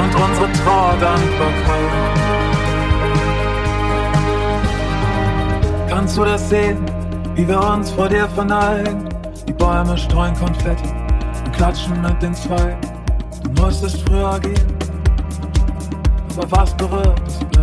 und 0.00 0.12
unsere 0.24 0.48
Trauer 0.60 0.94
Dankbarkeit. 1.00 1.92
Kannst 5.88 6.16
du 6.16 6.24
das 6.24 6.48
sehen, 6.48 6.84
wie 7.34 7.48
wir 7.48 7.60
uns 7.60 7.90
vor 7.90 8.08
dir 8.08 8.28
verneigen? 8.28 9.08
Die 9.46 9.52
Bäume 9.52 9.96
streuen 9.98 10.34
Konfetti 10.34 10.88
und 11.44 11.52
klatschen 11.52 12.00
mit 12.00 12.22
den 12.22 12.34
Zweigen. 12.34 12.80
Du 13.42 13.62
musstest 13.62 14.02
früher 14.08 14.38
gehen, 14.40 14.78
aber 16.36 16.50
was 16.50 16.74
berührt, 16.76 17.53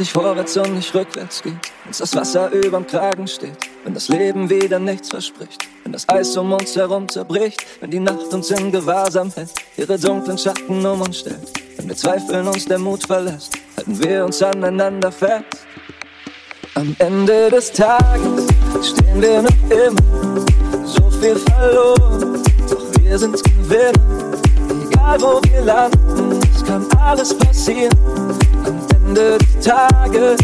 nicht 0.00 0.12
vorwärts 0.12 0.56
und 0.56 0.74
nicht 0.74 0.94
rückwärts 0.94 1.42
geht, 1.42 1.54
wenn's 1.84 1.98
das 1.98 2.14
Wasser 2.14 2.50
überm 2.50 2.86
Kragen 2.86 3.26
steht, 3.26 3.56
wenn 3.84 3.94
das 3.94 4.08
Leben 4.08 4.50
wieder 4.50 4.78
nichts 4.78 5.10
verspricht, 5.10 5.66
wenn 5.84 5.92
das 5.92 6.08
Eis 6.08 6.36
um 6.36 6.52
uns 6.52 6.74
herum 6.76 7.08
zerbricht, 7.08 7.64
wenn 7.80 7.90
die 7.90 8.00
Nacht 8.00 8.32
uns 8.32 8.50
in 8.50 8.72
Gewahrsam 8.72 9.30
hält, 9.34 9.52
ihre 9.76 9.98
dunklen 9.98 10.38
Schatten 10.38 10.84
um 10.84 11.00
uns 11.00 11.20
stellt, 11.20 11.52
wenn 11.76 11.88
wir 11.88 11.96
zweifeln 11.96 12.48
uns 12.48 12.66
der 12.66 12.78
Mut 12.78 13.06
verlässt, 13.06 13.52
halten 13.76 14.02
wir 14.02 14.24
uns 14.24 14.42
aneinander 14.42 15.12
fest. 15.12 15.44
Am 16.74 16.94
Ende 16.98 17.50
des 17.50 17.72
Tages 17.72 18.46
stehen 18.82 19.22
wir 19.22 19.42
noch 19.42 19.70
immer, 19.70 20.44
so 20.84 21.10
viel 21.10 21.36
verloren, 21.36 22.42
doch 22.68 23.00
wir 23.00 23.18
sind 23.18 23.42
Gewinner. 23.42 23.92
Egal 24.90 25.20
wo 25.20 25.40
wir 25.48 25.60
landen, 25.62 26.40
es 26.54 26.64
kann 26.64 26.86
alles 26.98 27.36
passieren. 27.36 28.15
Ende 29.16 29.38
des 29.38 29.64
Tages 29.64 30.36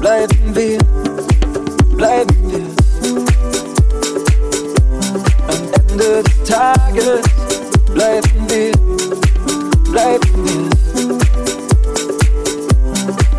bleiben 0.00 0.54
wir, 0.54 0.78
bleiben 1.94 2.36
wir. 2.46 2.64
Am 5.46 5.62
Ende 5.90 6.22
des 6.22 6.48
Tages 6.48 7.20
bleiben 7.92 8.48
wir, 8.48 8.72
bleiben 9.92 10.44
wir. 10.46 10.70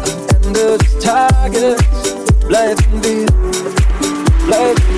Am 0.03 0.45
Ende 0.45 0.78
des 0.78 0.99
Tages 0.99 1.78
bleiben 2.47 3.01
wir, 3.01 3.26
bleiben 4.45 4.84
wir. 4.88 4.88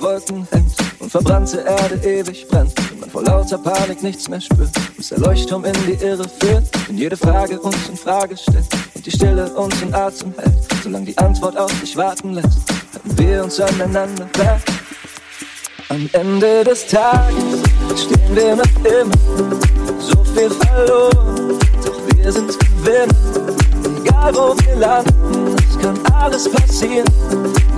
Wolken 0.00 0.46
hängt 0.50 0.74
und 0.98 1.10
verbrannte 1.10 1.58
Erde 1.58 1.96
ewig 2.04 2.46
brennt, 2.48 2.72
wenn 2.90 3.00
man 3.00 3.10
vor 3.10 3.22
lauter 3.22 3.58
Panik 3.58 4.02
nichts 4.02 4.28
mehr 4.28 4.40
spürt, 4.40 4.70
bis 4.96 5.08
der 5.08 5.18
Leuchtturm 5.18 5.64
in 5.64 5.74
die 5.86 6.04
Irre 6.04 6.28
führt, 6.40 6.64
wenn 6.86 6.98
jede 6.98 7.16
Frage 7.16 7.60
uns 7.60 7.88
in 7.88 7.96
Frage 7.96 8.36
stellt 8.36 8.66
und 8.94 9.06
die 9.06 9.10
Stille 9.10 9.52
uns 9.54 9.80
in 9.82 9.94
Atem 9.94 10.34
hält, 10.36 10.54
solange 10.82 11.06
die 11.06 11.18
Antwort 11.18 11.56
auf 11.56 11.72
sich 11.80 11.96
warten 11.96 12.34
lässt, 12.34 12.58
halten 12.92 13.18
wir 13.18 13.44
uns 13.44 13.60
aneinander 13.60 14.28
fest. 14.34 14.66
Am 15.88 16.08
Ende 16.12 16.64
des 16.64 16.86
Tages 16.86 17.36
stehen 17.96 18.34
wir 18.34 18.56
noch 18.56 18.64
immer, 18.84 19.58
so 20.00 20.24
viel 20.24 20.50
verloren, 20.50 21.58
doch 21.84 22.00
wir 22.16 22.32
sind 22.32 22.58
Gewinner. 22.58 23.14
Egal 24.04 24.34
wo 24.34 24.56
wir 24.64 24.76
landen, 24.76 25.56
es 25.70 25.78
kann 25.78 25.98
alles 26.12 26.50
passieren. 26.50 27.06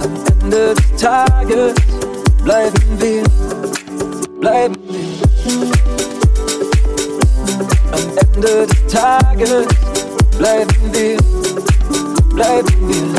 Am 0.02 0.42
Ende 0.42 0.74
des 0.74 1.00
Tages 1.00 1.74
bleiben 2.48 2.98
wir, 2.98 3.22
bleiben 4.40 4.76
wir. 4.88 5.70
Am 7.92 8.00
Ende 8.16 8.66
des 8.66 8.86
Tages 8.90 9.66
bleiben 10.38 10.92
wir, 10.92 11.18
bleiben 12.34 12.88
wir. 12.88 13.17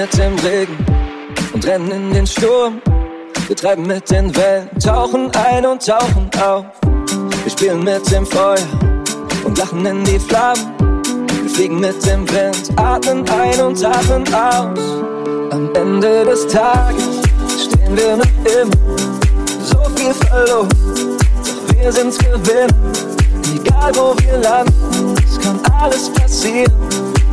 Mit 0.00 0.16
dem 0.16 0.34
Regen 0.38 0.78
und 1.52 1.66
rennen 1.66 1.90
in 1.90 2.12
den 2.14 2.26
Sturm. 2.26 2.80
Wir 3.48 3.56
treiben 3.56 3.86
mit 3.86 4.10
den 4.10 4.34
Wellen, 4.34 4.70
tauchen 4.82 5.30
ein 5.34 5.66
und 5.66 5.86
tauchen 5.86 6.30
auf. 6.42 6.64
Wir 7.42 7.50
spielen 7.50 7.84
mit 7.84 8.10
dem 8.10 8.24
Feuer 8.24 8.56
und 9.44 9.58
lachen 9.58 9.84
in 9.84 10.02
die 10.04 10.18
Flammen. 10.18 10.72
Wir 11.42 11.50
fliegen 11.50 11.80
mit 11.80 12.06
dem 12.06 12.26
Wind, 12.30 12.70
atmen 12.76 13.28
ein 13.28 13.60
und 13.60 13.84
atmen 13.84 14.24
aus. 14.32 14.80
Am 15.52 15.70
Ende 15.74 16.24
des 16.24 16.46
Tages 16.46 17.20
stehen 17.62 17.94
wir 17.94 18.16
noch 18.16 18.24
immer, 18.44 18.96
so 19.62 19.82
viel 19.96 20.14
verloren. 20.14 20.68
Doch 21.44 21.76
wir 21.76 21.92
sind 21.92 22.18
Gewinner, 22.18 22.68
egal 23.54 23.92
wo 23.94 24.14
wir 24.22 24.38
landen, 24.38 25.14
es 25.28 25.38
kann 25.38 25.60
alles 25.78 26.08
passieren. 26.10 26.72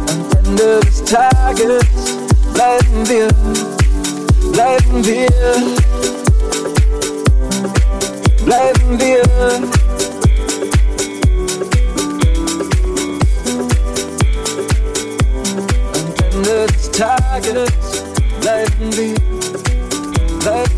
Am 0.10 0.46
Ende 0.46 0.80
des 0.82 1.04
Tages 1.06 1.97
bleiben 2.58 3.08
wir, 3.08 3.28
bleiben 4.52 5.06
wir, 5.06 5.28
bleiben 8.44 9.00
wir. 9.00 9.22
Am 15.94 16.34
Ende 16.34 16.66
des 16.66 16.92
Tages 16.92 17.70
bleiben 18.42 18.98
wir, 18.98 19.14
bleiben 20.40 20.72
wir. 20.72 20.77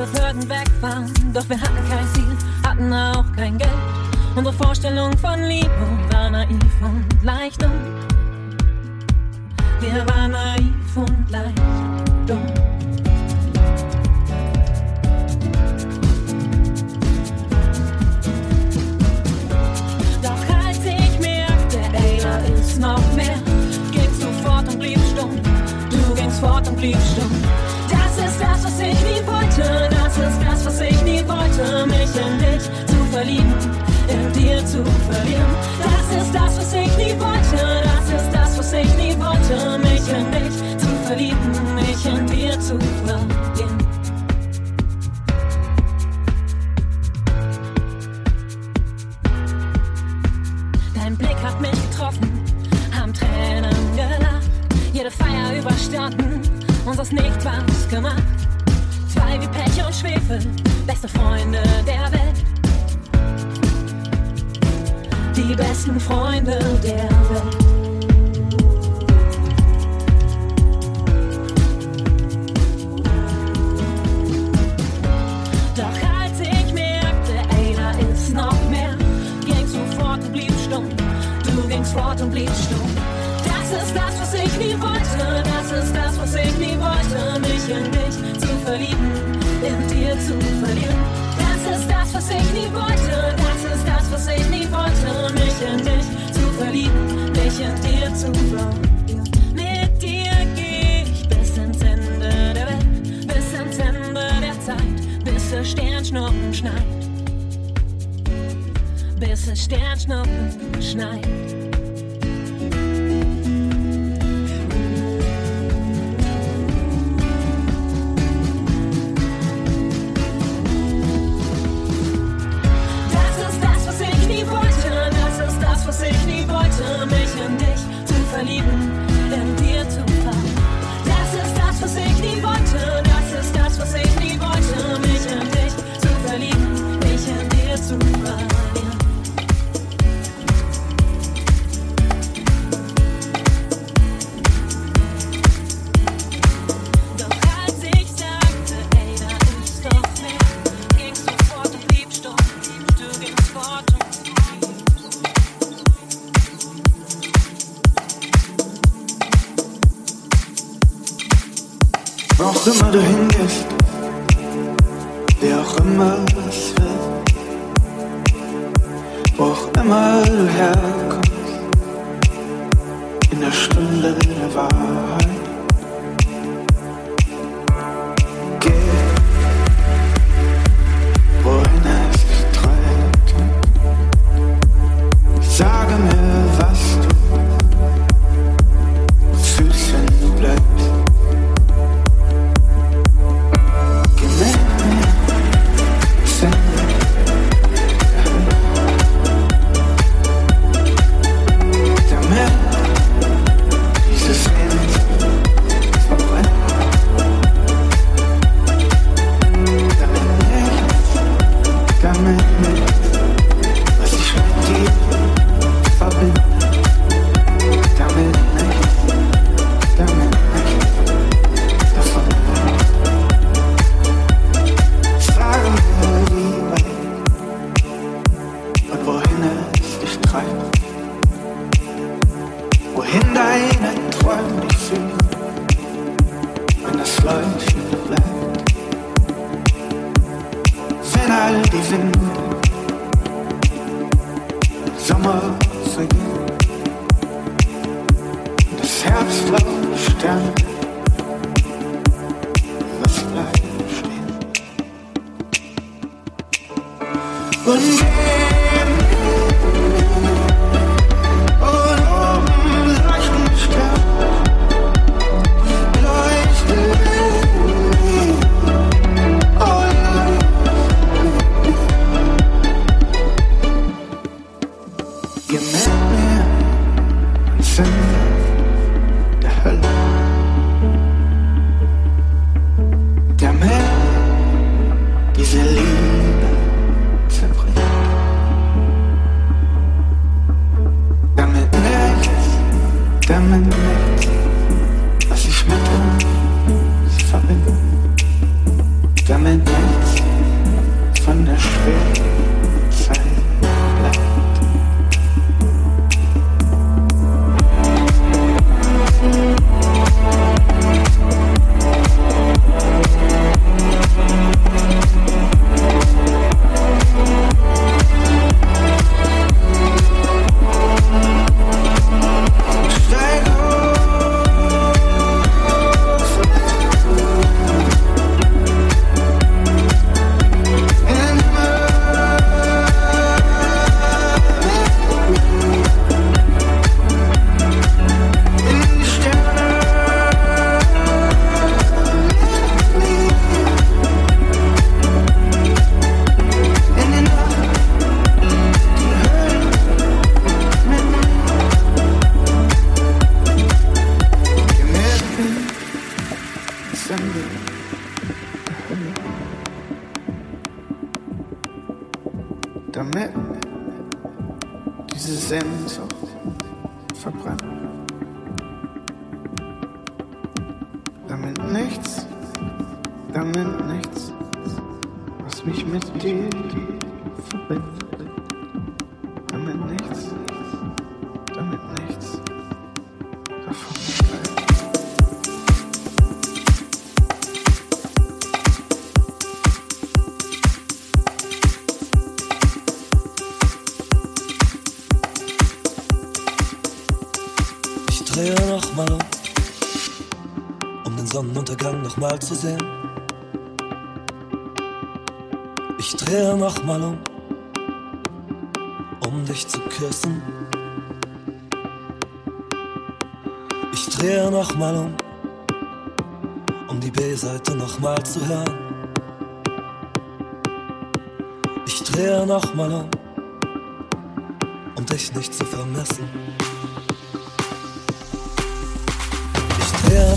Wir 0.00 0.08
würden 0.14 0.48
wegfahren, 0.48 1.12
doch 1.34 1.46
wir 1.50 1.60
hatten 1.60 1.76
kein 1.90 2.08
Ziel, 2.14 2.19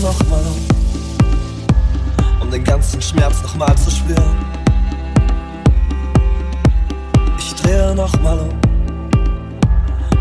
nochmal 0.00 0.40
um, 0.40 0.66
um 2.42 2.50
den 2.50 2.64
ganzen 2.64 3.00
Schmerz 3.00 3.40
nochmal 3.42 3.74
zu 3.76 3.90
spüren. 3.90 4.36
Ich 7.38 7.54
drehe 7.54 7.94
nochmal 7.94 8.38
um, 8.38 8.50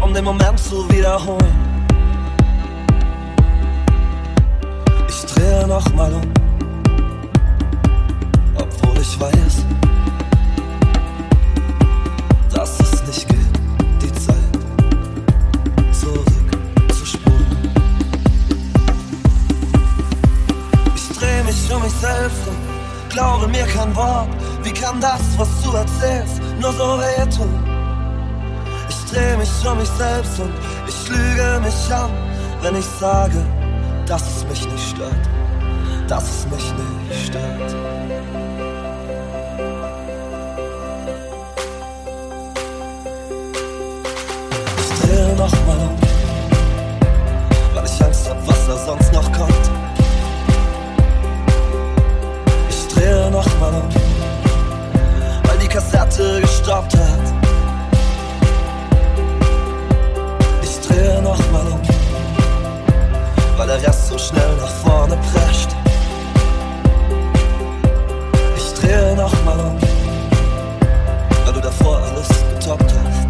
um 0.01 0.13
den 0.13 0.23
Moment 0.23 0.59
zu 0.59 0.89
wiederholen. 0.89 1.53
Ich 5.07 5.25
drehe 5.33 5.67
nochmal 5.67 6.13
um, 6.13 6.21
obwohl 8.55 8.97
ich 9.01 9.19
weiß, 9.19 9.65
glaube 23.13 23.47
mir 23.47 23.65
kein 23.67 23.95
Wort. 23.95 24.27
Wie 24.63 24.71
kann 24.73 24.99
das, 24.99 25.21
was 25.37 25.47
du 25.63 25.71
erzählst, 25.71 26.41
nur 26.59 26.73
so 26.73 26.99
wehtun? 26.99 27.53
Ich 28.89 29.11
dreh 29.11 29.37
mich 29.37 29.49
um 29.65 29.77
mich 29.77 29.89
selbst 29.89 30.39
und 30.39 30.53
ich 30.87 31.09
lüge 31.09 31.61
mich 31.63 31.93
an, 31.93 32.11
wenn 32.61 32.75
ich 32.75 32.85
sage, 32.99 33.45
dass 34.07 34.21
es 34.21 34.45
mich 34.45 34.67
nicht 34.71 34.89
stört, 34.89 35.23
dass 36.07 36.23
es 36.23 36.47
mich 36.47 36.73
nicht 36.73 37.27
stört. 37.27 37.75
Ich 44.79 45.01
drehe 45.01 45.35
nochmal 45.35 45.77
um, 45.77 45.97
weil 47.75 47.85
ich 47.85 48.03
Angst 48.03 48.29
hab, 48.29 48.47
was 48.47 48.67
da 48.67 48.77
sonst 48.85 49.13
noch 49.13 49.31
kommt. 49.31 49.52
Drehe 53.63 53.81
um, 53.81 53.89
weil 55.43 55.57
die 55.57 55.67
Kassette 55.67 56.41
gestoppt 56.41 56.95
hat. 56.95 57.33
Ich 60.61 60.87
drehe 60.87 61.21
nochmal 61.21 61.67
um, 61.67 61.81
weil 63.57 63.67
der 63.67 63.87
Rest 63.87 64.07
so 64.07 64.17
schnell 64.17 64.55
nach 64.59 64.71
vorne 64.83 65.17
prescht. 65.33 65.69
Ich 68.57 68.73
drehe 68.81 69.15
nochmal 69.15 69.59
um, 69.59 69.77
weil 71.45 71.53
du 71.53 71.61
davor 71.61 71.97
alles 71.97 72.27
getoppt 72.53 72.93
hast. 72.93 73.27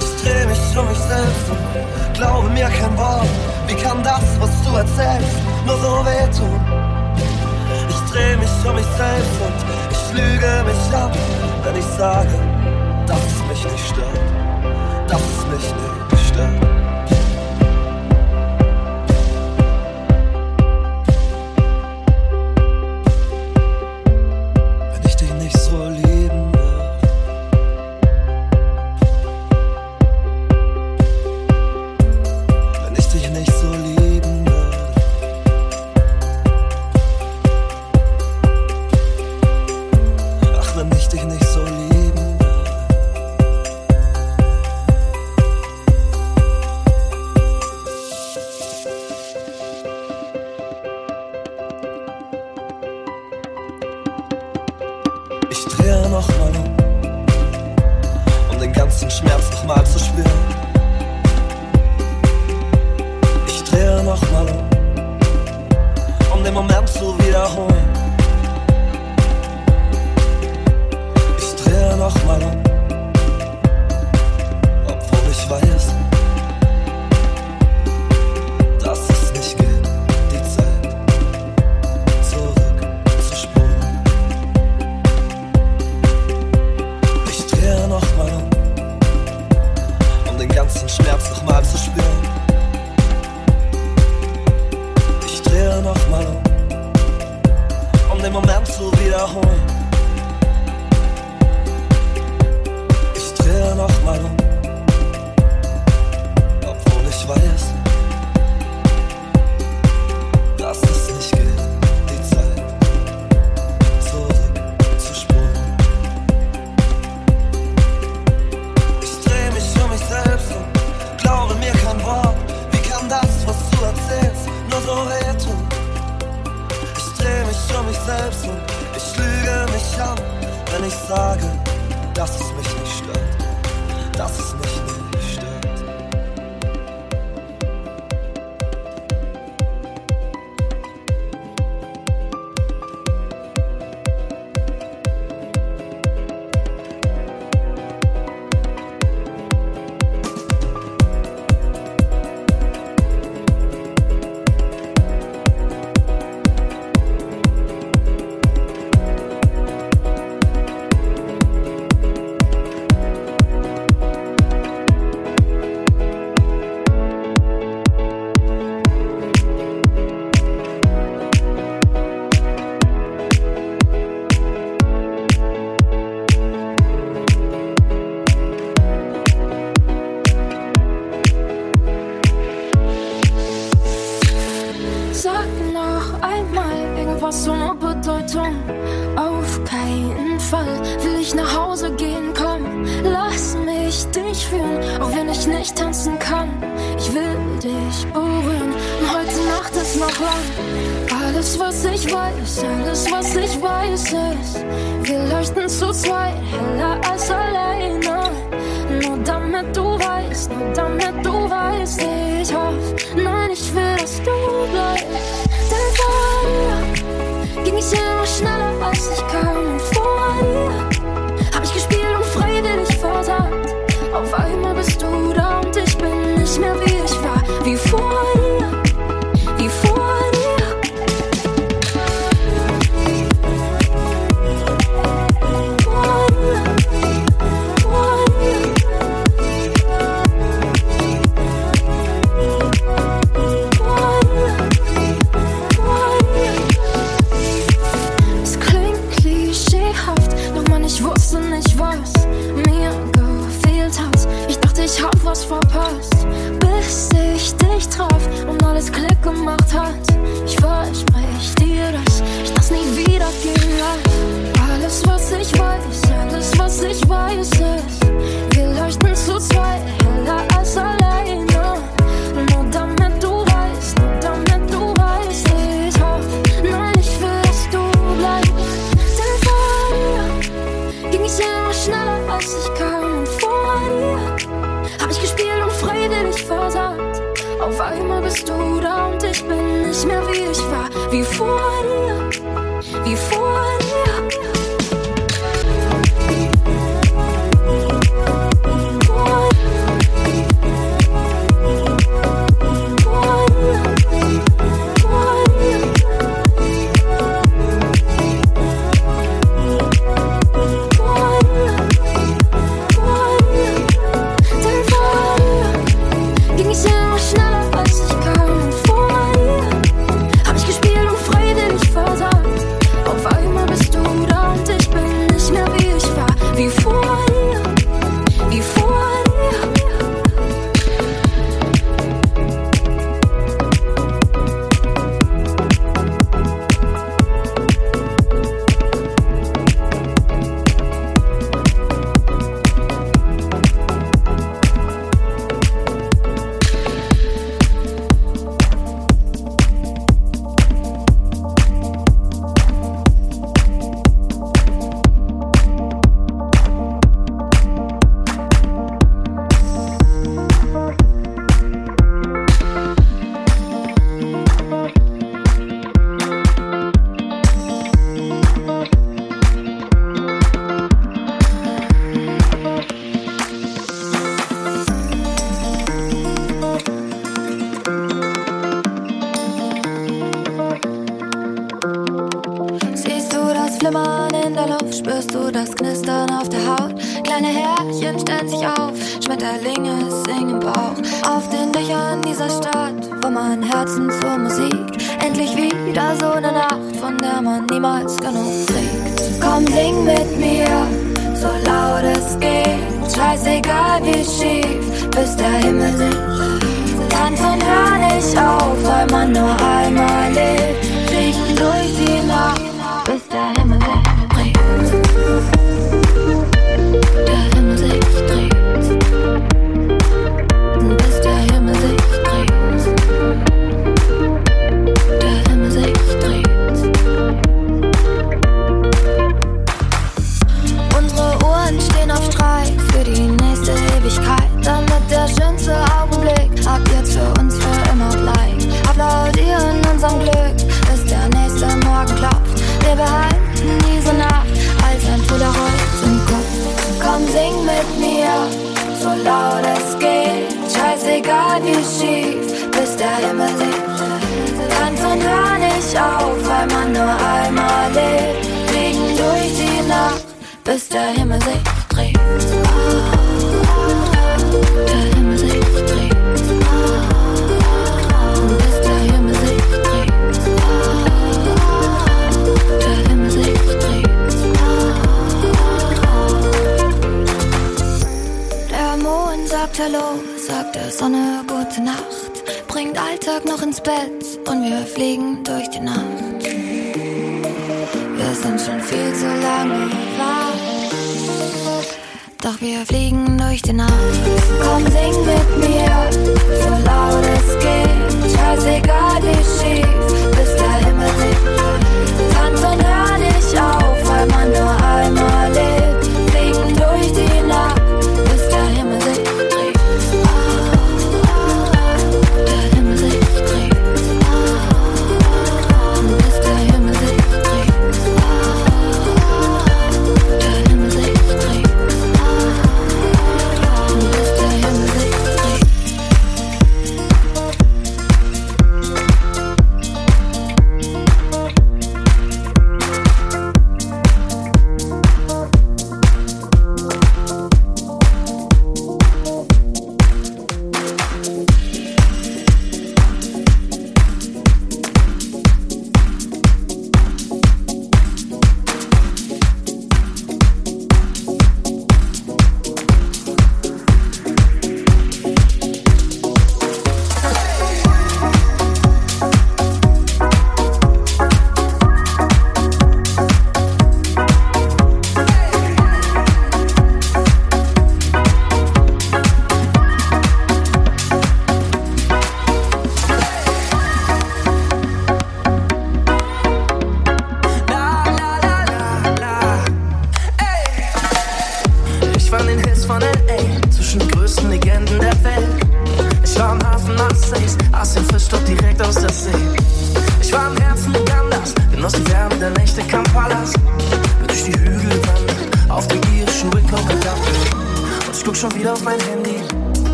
Ich 0.00 0.22
dreh 0.22 0.46
mich 0.46 0.78
um 0.78 0.88
mich 0.88 0.98
selbst 0.98 1.50
und 1.50 2.14
glaube 2.14 2.48
mir 2.50 2.68
kein 2.68 2.96
Wort. 2.96 3.26
Wie 3.66 3.74
kann 3.74 4.02
das, 4.02 4.22
was 4.38 4.50
du 4.64 4.76
erzählst, 4.76 5.36
nur 5.66 5.76
so 5.76 6.04
wehtun? 6.04 6.81
Ich 8.12 8.18
dreh 8.18 8.36
mich 8.36 8.50
um 8.68 8.74
mich 8.74 8.84
selbst 8.84 9.40
und 9.40 9.54
ich 9.90 10.12
lüge 10.12 10.64
mich 10.64 10.94
ab, 10.94 11.16
wenn 11.64 11.76
ich 11.76 11.84
sage, 11.96 12.28
dass 13.06 13.16
es 13.16 13.42
mich 13.48 13.72
nicht 13.72 13.86
stört, 13.88 15.08
dass 15.08 15.20
es 15.22 15.46
mich 15.46 15.74
nicht 15.74 16.01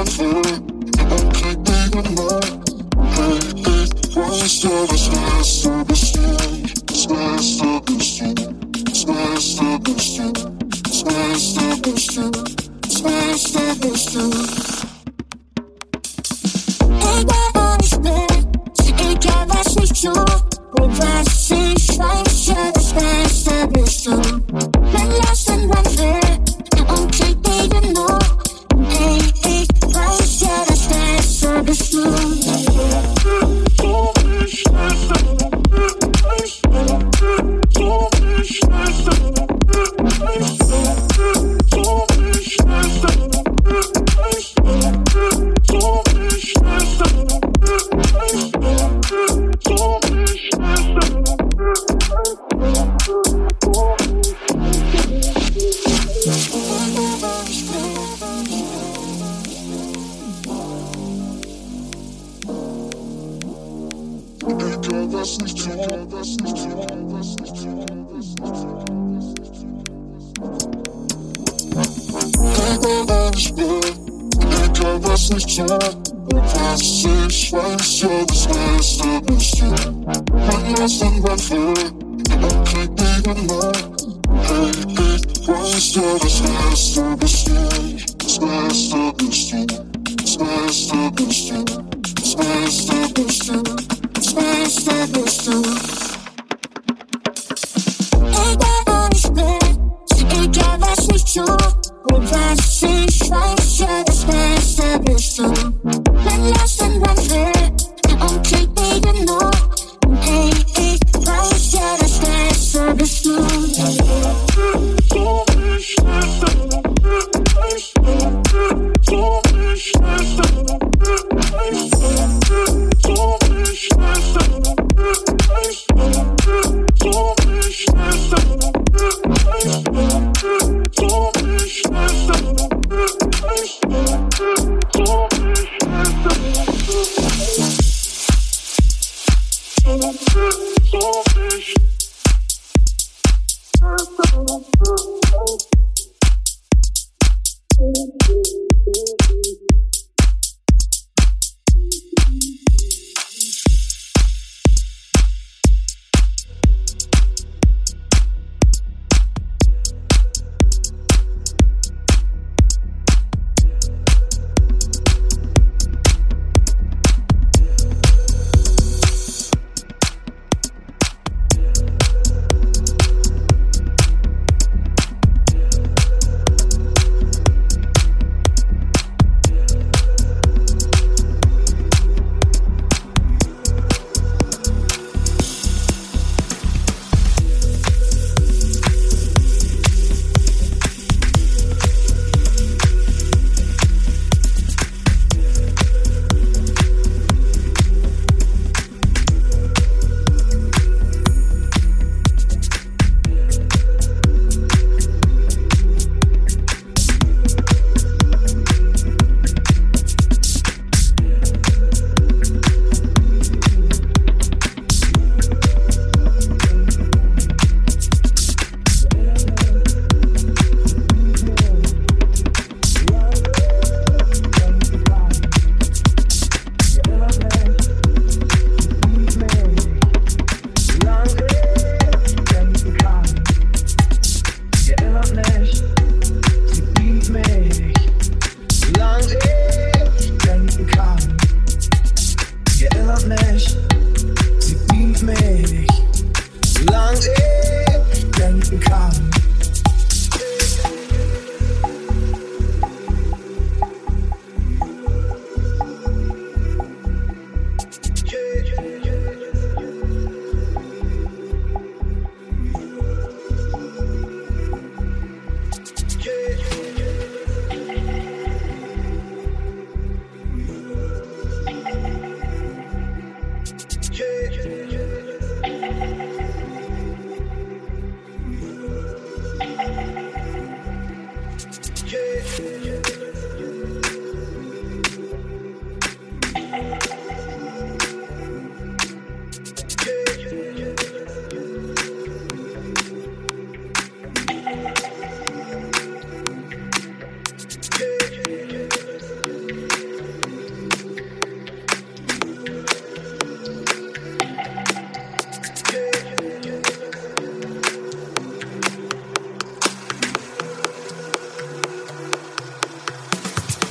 I 0.00 0.04
feel. 0.04 0.40
It 0.40 1.04
won't 1.10 1.34
keep 1.34 1.58
me 1.68 1.78
my 1.92 2.00
Hey, 3.12 3.36
it 4.16 4.90
was 4.90 4.99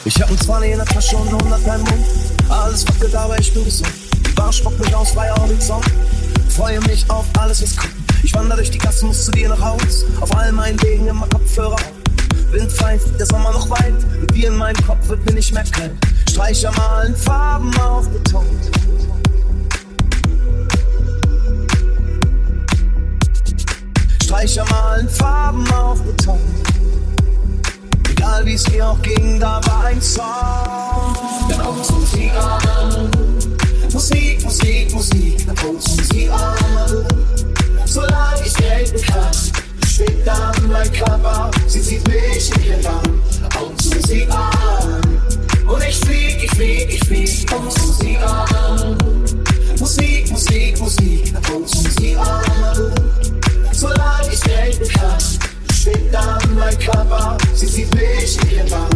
Ich 0.10 0.20
hab 0.20 0.32
ein 0.32 0.40
20 0.40 0.72
in 0.72 0.78
der 0.78 0.88
Tasche 0.88 1.16
und 1.18 1.28
100 1.28 1.64
beim 1.68 1.82
Mund. 1.82 2.06
Alles 2.50 2.88
wackelt, 2.88 3.14
aber 3.14 3.38
ich 3.38 3.54
bin 3.54 3.64
gesund. 3.64 3.92
Die 4.26 4.32
Bar 4.32 4.52
spuckt 4.52 4.80
mich 4.80 4.94
aus, 4.96 5.12
freier 5.12 5.36
Horizont. 5.36 5.86
Freue 6.50 6.80
mich 6.82 7.08
auf 7.12 7.26
alles, 7.38 7.62
was 7.62 7.78
kommt. 7.78 7.94
Ich 8.24 8.34
wandere 8.34 8.58
durch 8.58 8.72
die 8.72 8.80
Gassen, 8.80 9.10
muss 9.10 9.26
zu 9.26 9.32
dir 9.32 9.50
nach 9.50 9.62
Haus. 9.62 10.06
Auf 10.20 10.36
all 10.36 10.52
meinen 10.52 10.82
Wegen 10.82 11.08
immer 11.08 11.28
Kopfhörer 11.28 11.76
auf. 11.76 11.94
Wind 12.52 12.72
pfeift, 12.72 13.20
der 13.20 13.28
Sommer 13.28 13.52
noch 13.52 13.70
weit. 13.70 13.94
Mit 14.20 14.34
dir 14.34 14.48
in 14.48 14.58
meinem 14.58 14.84
Kopf 14.84 15.08
wird 15.10 15.24
mir 15.28 15.34
nicht 15.34 15.54
mehr 15.54 15.64
kalt. 15.64 15.92
Streicher 16.28 16.72
malen 16.72 17.16
Farben 17.16 17.72
auf 17.78 18.10
Beton. 18.10 18.46
Streicher 24.24 24.66
malen 24.72 25.08
Farben 25.08 25.72
auf 25.72 26.02
Beton. 26.02 26.59
Egal 28.30 28.48
es 28.54 28.70
mir 28.70 28.88
auch 28.88 29.02
ging, 29.02 29.40
da 29.40 29.60
war 29.66 29.86
ein 29.86 30.02
Song. 30.02 30.24
Dann 31.50 31.62
auf 31.62 31.78
uns 31.78 31.90
Musik 31.90 32.32
an. 32.36 33.10
Musik, 33.92 34.44
Musik, 34.44 34.94
Musik, 34.94 35.48
dann 35.48 35.58
auf 35.58 35.64
uns 35.64 35.98
Musik 35.98 36.32
an. 36.32 37.06
Solange 37.86 38.46
ich 38.46 38.54
gelten 38.54 39.02
kann, 39.02 39.34
schwebt 39.88 40.28
dann 40.28 40.54
mein 40.70 40.94
Körper, 40.94 41.50
sie 41.68 41.82
zieht 41.82 42.08
mich 42.08 42.56
in 42.56 42.64
ihr 42.66 42.82
Land. 42.84 43.10
Auf 43.56 43.70
uns 43.70 43.96
Musik 43.96 44.30
an. 44.30 45.02
Und 45.68 45.84
ich 45.84 45.98
flieg, 45.98 46.44
ich 46.44 46.52
flieg, 46.52 46.94
ich 46.94 47.06
flieg, 47.08 47.52
auf 47.52 47.66
uns 47.66 47.88
Musik 47.88 48.22
an. 48.22 48.98
Musik, 49.80 50.32
Musik, 50.32 50.80
Musik, 50.80 51.34
dann 51.34 51.46
auf 51.46 51.56
uns 51.56 51.76
Musik 51.84 52.18
an. 52.18 52.94
Solange 53.72 54.32
ich 54.32 54.42
gelten 54.42 54.88
kann, 54.88 55.18
schwebt 55.90 56.14
dann 56.14 56.56
mein 56.56 56.78
Körper, 56.80 57.38
sie 57.54 57.68
zieht 57.68 57.94
mich 57.96 58.38
in 58.44 58.58
ihr 58.58 58.66
Bann, 58.70 58.90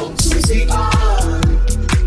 Augen 0.00 0.18
zu 0.18 0.34
Musik 0.34 0.70
an. 0.70 1.40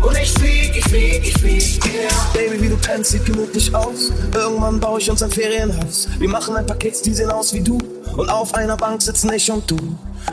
Und 0.02 0.18
ich 0.18 0.32
flieg, 0.32 0.76
ich 0.76 0.84
flieg, 0.84 1.26
ich 1.26 1.38
flieg, 1.38 1.84
yeah. 1.86 2.10
Baby, 2.34 2.62
wie 2.62 2.68
du 2.68 2.76
pennst, 2.76 3.12
sieht 3.12 3.24
gemütlich 3.24 3.74
aus. 3.74 4.12
Irgendwann 4.34 4.78
baue 4.78 5.00
ich 5.00 5.10
uns 5.10 5.22
ein 5.22 5.30
Ferienhaus. 5.30 6.08
Wir 6.18 6.28
machen 6.28 6.54
ein 6.56 6.66
paar 6.66 6.76
Kids, 6.76 7.02
die 7.02 7.14
sehen 7.14 7.30
aus 7.30 7.52
wie 7.52 7.60
du. 7.60 7.78
Und 8.16 8.30
auf 8.30 8.54
einer 8.54 8.76
Bank 8.76 9.02
sitzen 9.02 9.32
ich 9.32 9.50
und 9.50 9.70
du. 9.70 9.76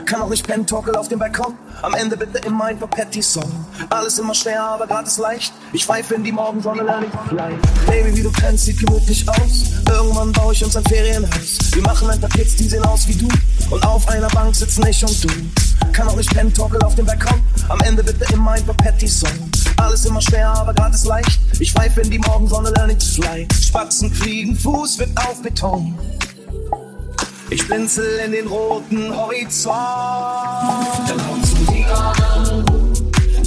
Kann 0.06 0.22
auch 0.22 0.30
nicht 0.30 0.46
pennen, 0.46 0.66
torkel 0.68 0.96
auf 0.96 1.08
dem 1.08 1.20
Balkon. 1.20 1.56
Am 1.82 1.94
Ende 1.94 2.18
bitte 2.18 2.40
immer 2.40 2.66
ein 2.66 2.80
Patty-Song. 2.80 3.66
Alles 3.90 4.20
immer 4.20 4.34
schwer, 4.34 4.62
aber 4.62 4.88
grad 4.88 5.08
ist 5.08 5.18
leicht. 5.18 5.54
Ich 5.72 5.86
pfeife 5.86 6.16
in 6.16 6.24
die 6.24 6.32
Morgensonne, 6.32 6.84
lerne 6.84 7.06
ich 7.08 7.30
fly. 7.30 7.54
Baby, 7.88 8.18
wie 8.18 8.24
du 8.24 8.32
pennst, 8.32 8.66
sieht 8.66 8.80
gemütlich 8.80 9.28
aus. 9.30 9.64
Irgendwann 9.90 10.32
baue 10.32 10.54
ich 10.54 10.64
uns 10.64 10.76
ein 10.76 10.84
Ferienhaus. 10.86 11.58
Wir 11.74 11.82
machen 11.84 12.10
ein 12.10 12.20
paar 12.20 12.30
Kids, 12.30 12.56
die 12.56 12.68
sehen 12.68 12.84
aus 12.86 13.08
wie 13.08 13.16
du. 13.16 13.28
Und 13.74 13.84
auf 13.88 14.08
einer 14.08 14.28
Bank 14.28 14.56
sitzen 14.56 14.86
ich 14.86 15.04
und 15.04 15.24
du. 15.24 15.30
Kann 15.94 16.08
auch 16.08 16.16
nicht 16.16 16.32
pennen, 16.32 16.54
torkel 16.54 16.80
auf 16.84 16.94
dem 16.94 17.08
Balkon. 17.08 17.41
Am 17.70 17.80
Ende 17.82 18.04
bitte 18.04 18.32
immer 18.32 18.52
ein 18.52 18.64
Patty-Song. 18.64 19.50
Alles 19.78 20.06
immer 20.06 20.22
schwer, 20.22 20.50
aber 20.50 20.76
grad 20.76 20.94
ist 20.94 21.06
leicht. 21.06 21.40
Ich 21.60 21.72
pfeife 21.72 22.02
in 22.02 22.12
die 22.12 22.20
Morgensonne, 22.20 22.70
lerne 22.70 22.95
ich 22.95 23.04
fly. 23.04 23.48
Spatzen 23.60 24.14
fliegen, 24.14 24.56
Fuß 24.56 25.00
wird 25.00 25.10
auf 25.18 25.41
Beton. 25.41 25.98
Ich 27.50 27.66
blinzel 27.66 28.20
in 28.24 28.34
den 28.34 28.45
roten 28.45 29.12
Horizont. 29.16 29.74
Dann 31.08 31.18
kommt's 31.28 31.50
Musik 31.58 31.88
an. 31.88 32.66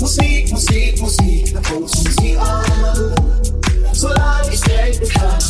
Musik, 0.00 0.50
Musik, 0.50 1.00
Musik, 1.00 1.54
dann 1.54 1.62
kommt's 1.62 2.02
Musik 2.02 2.36
an. 2.40 3.14
Solange 3.92 4.52
ich 4.52 4.60
denken 4.62 5.08
kann, 5.08 5.40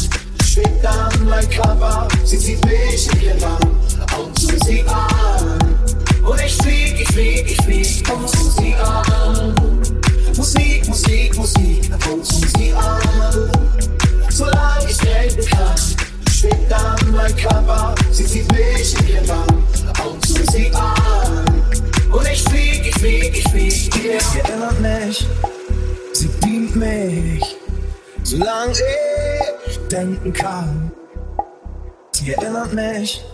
schwebt 0.44 0.85
dann 0.85 1.28
mein 1.31 1.48
Körper, 1.48 2.09
sie 2.24 2.39
zieht 2.39 2.62
mich 2.66 3.11
in 3.15 3.23
ihr 3.23 3.40
Land. 3.40 3.65
Und 4.68 6.40
ich 6.44 6.56
flieg, 6.56 7.01
ich 7.01 7.09
flieg, 7.12 7.48
ich 7.48 7.64
flieg, 7.64 8.05
kommt's 8.05 8.34
Musik 8.43 8.74
an. 8.80 9.55
Musik, 10.36 10.88
Musik, 10.88 11.36
Musik, 11.36 11.90
kommt's 12.05 12.32
Musik 12.32 12.74
an. 12.74 13.51
Solange 14.28 14.90
ich 14.90 14.97
denken 14.98 15.47
kann, 15.47 15.76
schwebt 16.32 16.68
dann 16.68 17.12
mein 17.12 17.36
Körper, 17.36 17.94
sie 18.10 18.26
zieht 18.26 18.51
mich 18.51 18.98
in 18.98 19.09
ihr 19.09 19.22
Bann, 19.22 20.22
zu 20.22 20.36
Musik 20.36 20.74
an. 20.74 21.44
Und 22.10 22.28
ich 22.28 22.43
flieg, 22.43 22.88
ich 22.88 22.94
flieg, 22.94 23.38
ich 23.38 23.48
flieg, 23.48 24.05
yeah. 24.05 24.20
Sie 24.20 24.40
erinnert 24.40 24.80
mich, 24.80 25.28
sie 26.12 26.28
beamt 26.40 26.74
mich, 26.74 27.56
solange 28.24 28.72
ich 29.64 29.78
denken 29.88 30.32
kann. 30.32 30.90
Sie 32.10 32.32
erinnert 32.32 32.72
mich, 32.72 33.24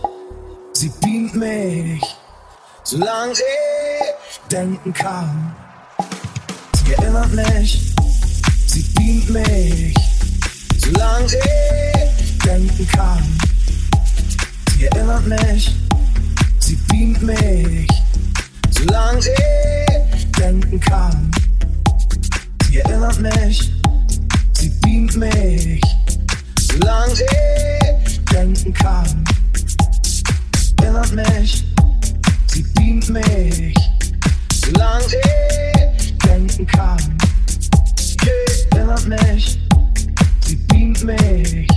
sie 0.73 0.91
beamt 1.01 1.35
mich, 1.35 2.03
solange 2.83 3.33
ich 3.33 4.39
denken 4.51 4.93
kann. 4.93 5.55
Sie 6.85 6.93
erinnert 6.93 7.31
mich, 7.33 7.93
sie 8.67 8.81
beamt 8.95 9.29
mich, 9.29 9.95
solange 10.79 11.25
ich 11.25 12.37
denken 12.39 12.87
kann. 12.87 13.37
Sie 14.75 14.85
erinnert 14.85 15.25
mich, 15.27 15.75
sie 16.59 16.75
beamt 16.87 17.21
mich, 17.21 17.87
solange 18.71 19.19
ich 19.19 20.31
denken 20.31 20.79
kann. 20.79 21.31
Sie 22.67 22.79
erinnert 22.79 23.19
mich, 23.19 23.71
sie 24.53 24.69
beamt 24.81 25.15
mich, 25.15 25.81
solange 26.59 27.13
ich 27.13 28.25
denken 28.25 28.73
kann. 28.73 29.23
Erinnert 30.83 31.13
mich, 31.13 31.63
sie 32.47 32.63
beamt 32.75 33.09
mich, 33.09 33.73
solange 34.53 35.05
ich 35.05 36.17
denken 36.17 36.67
kann. 36.67 37.17
Erinnert 38.71 39.05
mich, 39.07 39.57
sie 40.41 40.55
beamt 40.67 41.03
mich, 41.05 41.67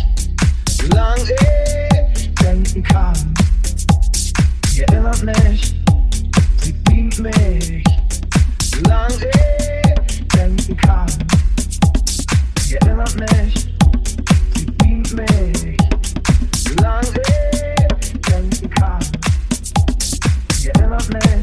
solange 0.68 1.22
ich 1.22 2.34
denken 2.42 2.82
kann. 2.82 3.34
Sie 4.72 4.82
erinnert 4.82 5.22
mich, 5.22 5.74
sie 6.62 6.72
beamt 6.72 7.18
mich, 7.20 7.84
solange 8.74 9.14
ich 9.14 10.26
denken 10.34 10.76
kann. 10.78 11.06
Sie 12.60 12.74
erinnert 12.74 13.14
mich, 13.14 13.68
sie 14.56 14.66
beamt 14.66 15.12
mich, 15.12 15.55
Sie 21.06 21.35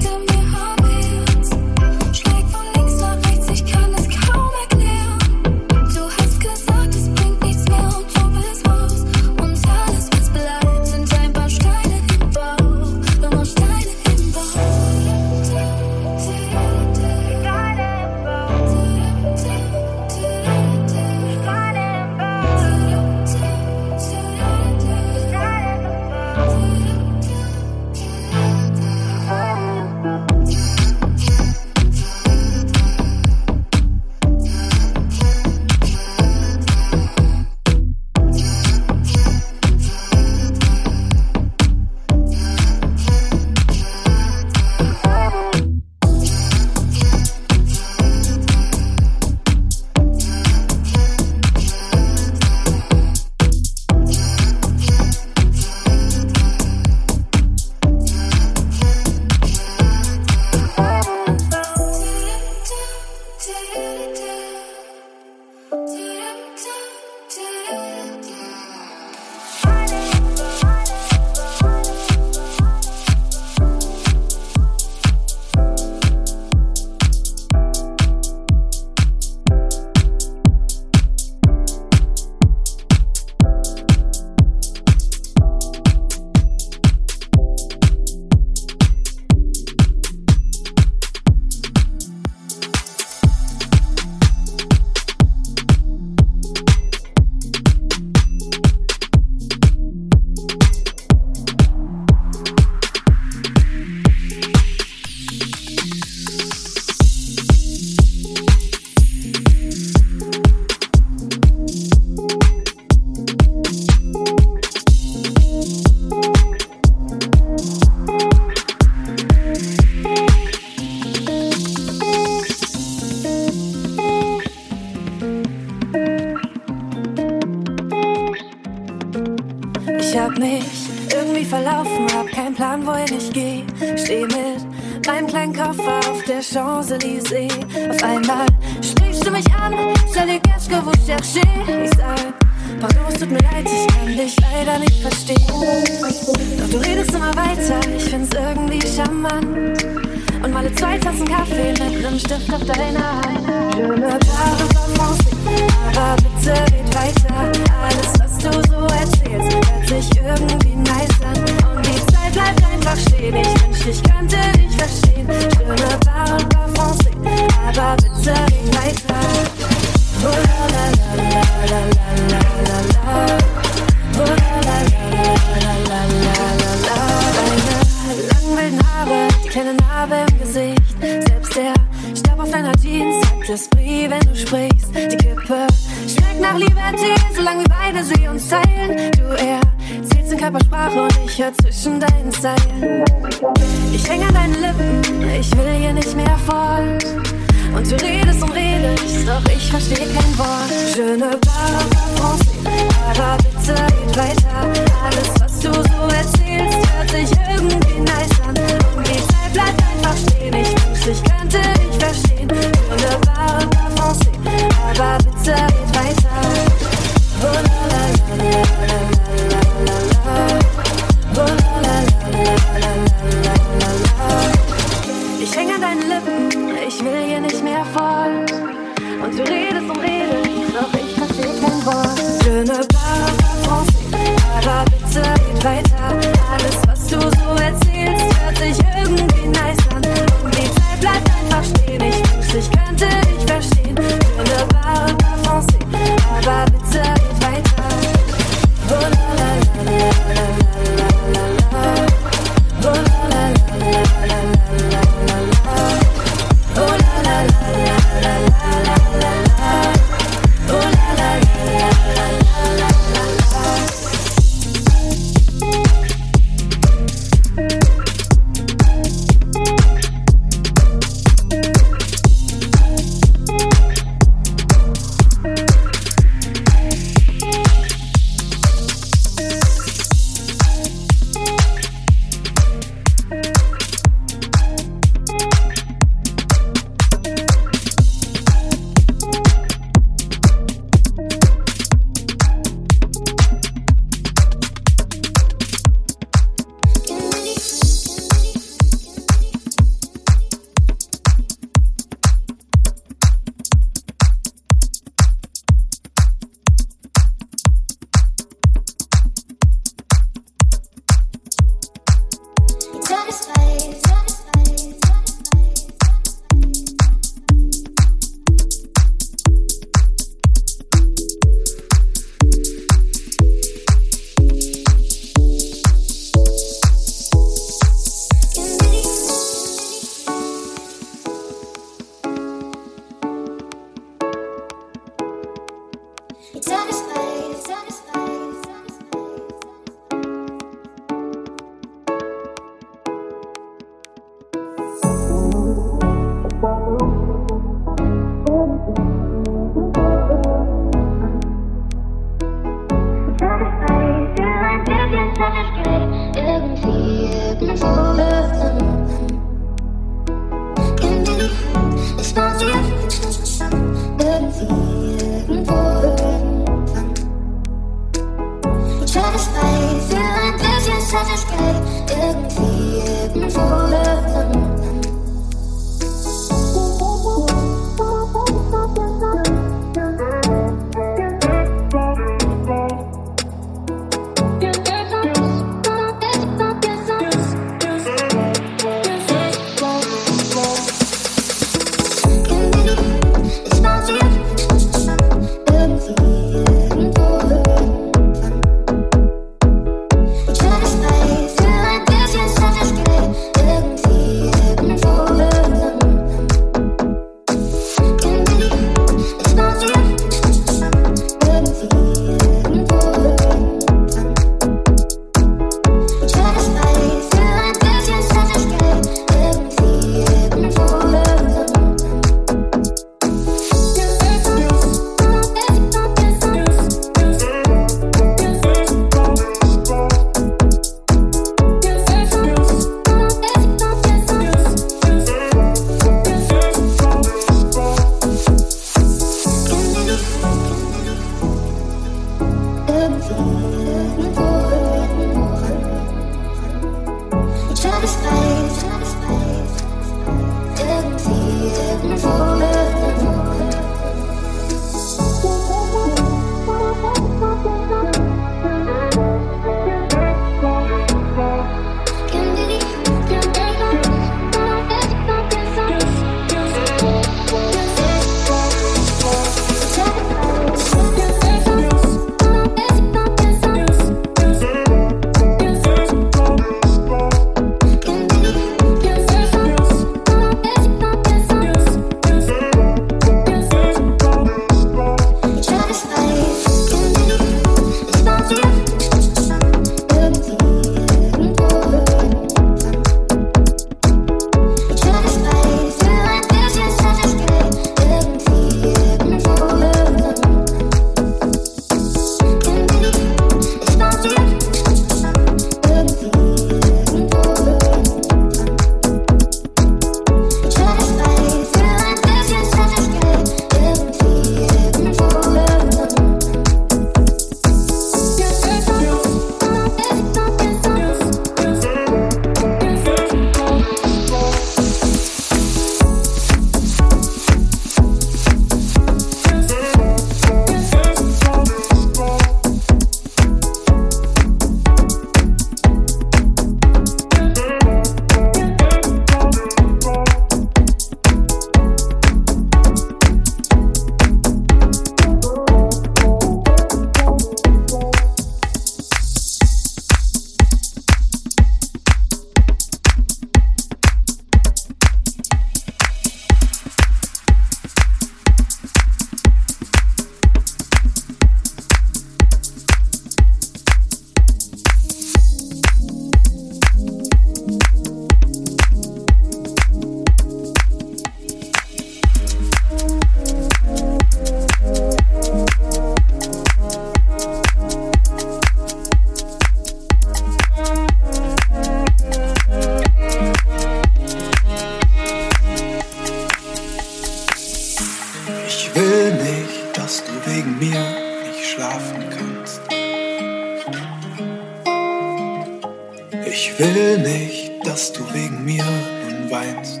dass 597.86 598.12
du 598.12 598.22
wegen 598.34 598.64
mir 598.64 598.84
nun 598.84 599.50
weinst. 599.50 600.00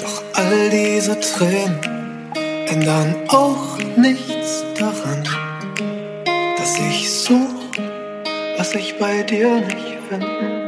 Doch 0.00 0.22
all 0.32 0.70
diese 0.70 1.20
Tränen 1.20 1.78
ändern 2.66 3.14
auch 3.28 3.78
nichts 3.96 4.64
daran, 4.78 5.22
dass 6.56 6.78
ich 6.78 7.10
suche, 7.10 7.38
was 8.56 8.74
ich 8.74 8.98
bei 8.98 9.22
dir 9.22 9.60
nicht 9.60 9.98
finde. 10.08 10.61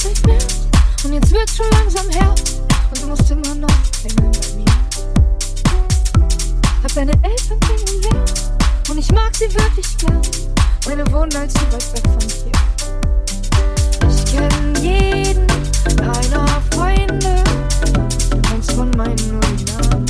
geht's 0.00 0.04
nicht 0.04 0.26
mehr. 0.26 0.38
Und 1.04 1.12
jetzt 1.14 1.30
wird's 1.32 1.56
schon 1.56 1.70
langsam 1.70 2.08
her. 2.10 2.34
Und 2.90 3.02
du 3.02 3.06
musst 3.06 3.30
immer 3.30 3.54
noch 3.54 3.68
hängen 4.02 4.32
bei 4.32 4.48
mir. 4.56 4.64
Hab 6.82 6.94
deine 6.94 7.12
Eltern 7.22 7.60
kennengelernt. 7.60 8.50
Und 8.88 8.98
ich 8.98 9.12
mag 9.12 9.34
sie 9.34 9.52
wirklich 9.54 9.96
gern. 9.98 10.20
Meine 10.86 11.06
wohnen 11.12 11.34
als 11.36 11.54
zu 11.54 11.60
weit 11.72 11.94
weg 11.94 12.02
von 12.04 12.20
hier. 12.28 12.52
Ich 14.08 14.24
kenne 14.32 14.78
jeden 14.80 15.46
deiner 15.96 16.62
Freunde. 16.72 17.44
Eins 18.52 18.72
von 18.72 18.90
meinen 18.96 19.30
nur 19.30 19.40
die 19.56 19.64
Namen. 19.64 20.06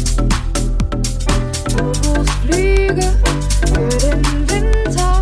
Du 1.68 1.82
buchst 2.00 2.32
Flüge 2.42 3.12
für 3.66 3.88
den 3.98 4.48
Winter. 4.48 5.19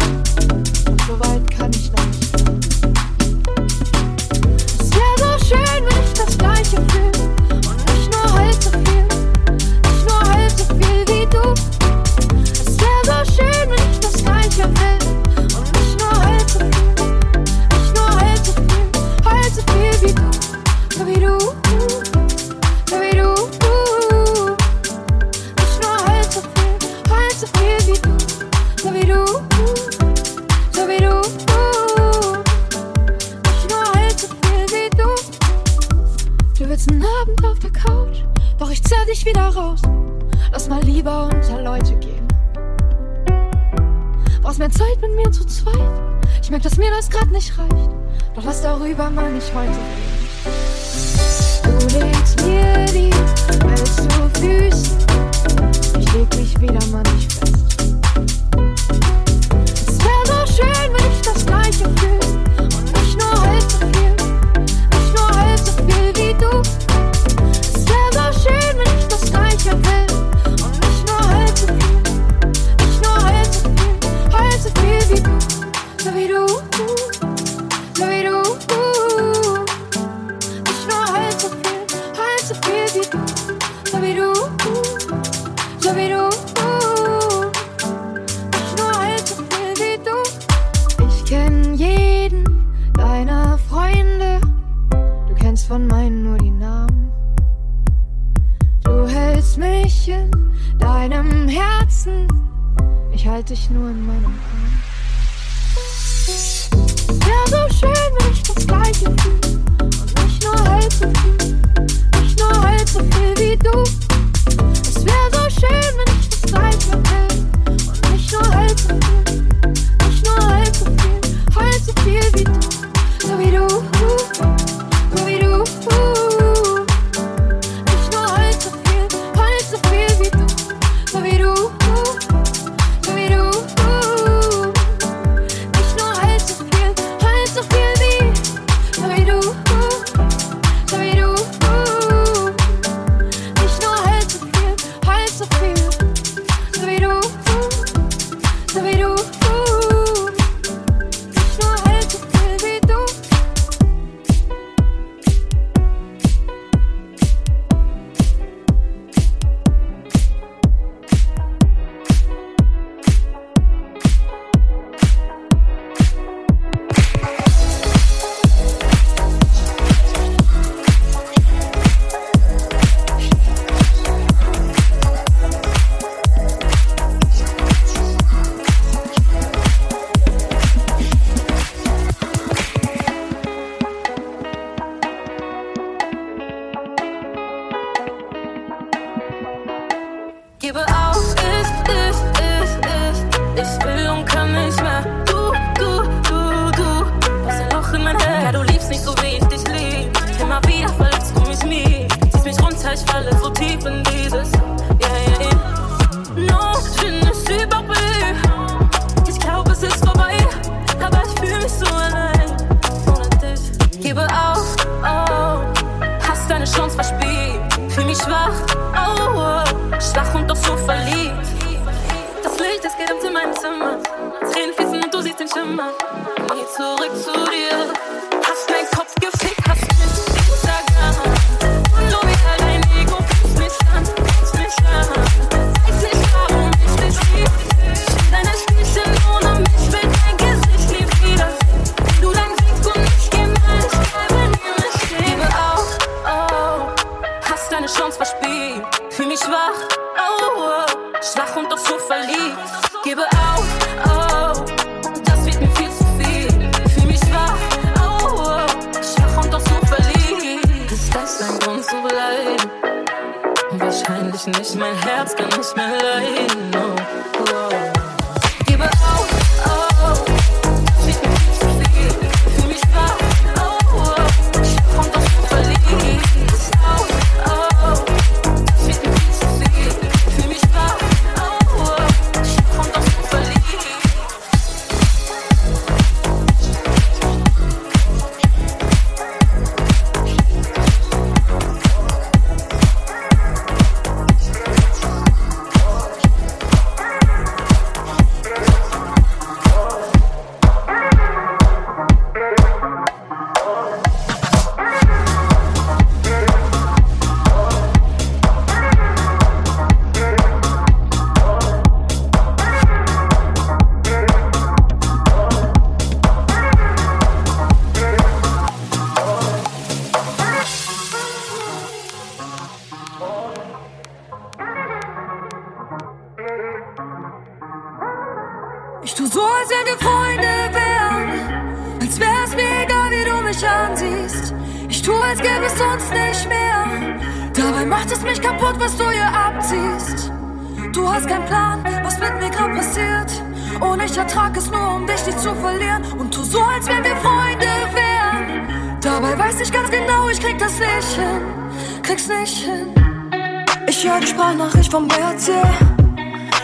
ich 354.88 354.92
vom 354.92 355.06
Bett 355.06 355.38
sehe, 355.38 355.62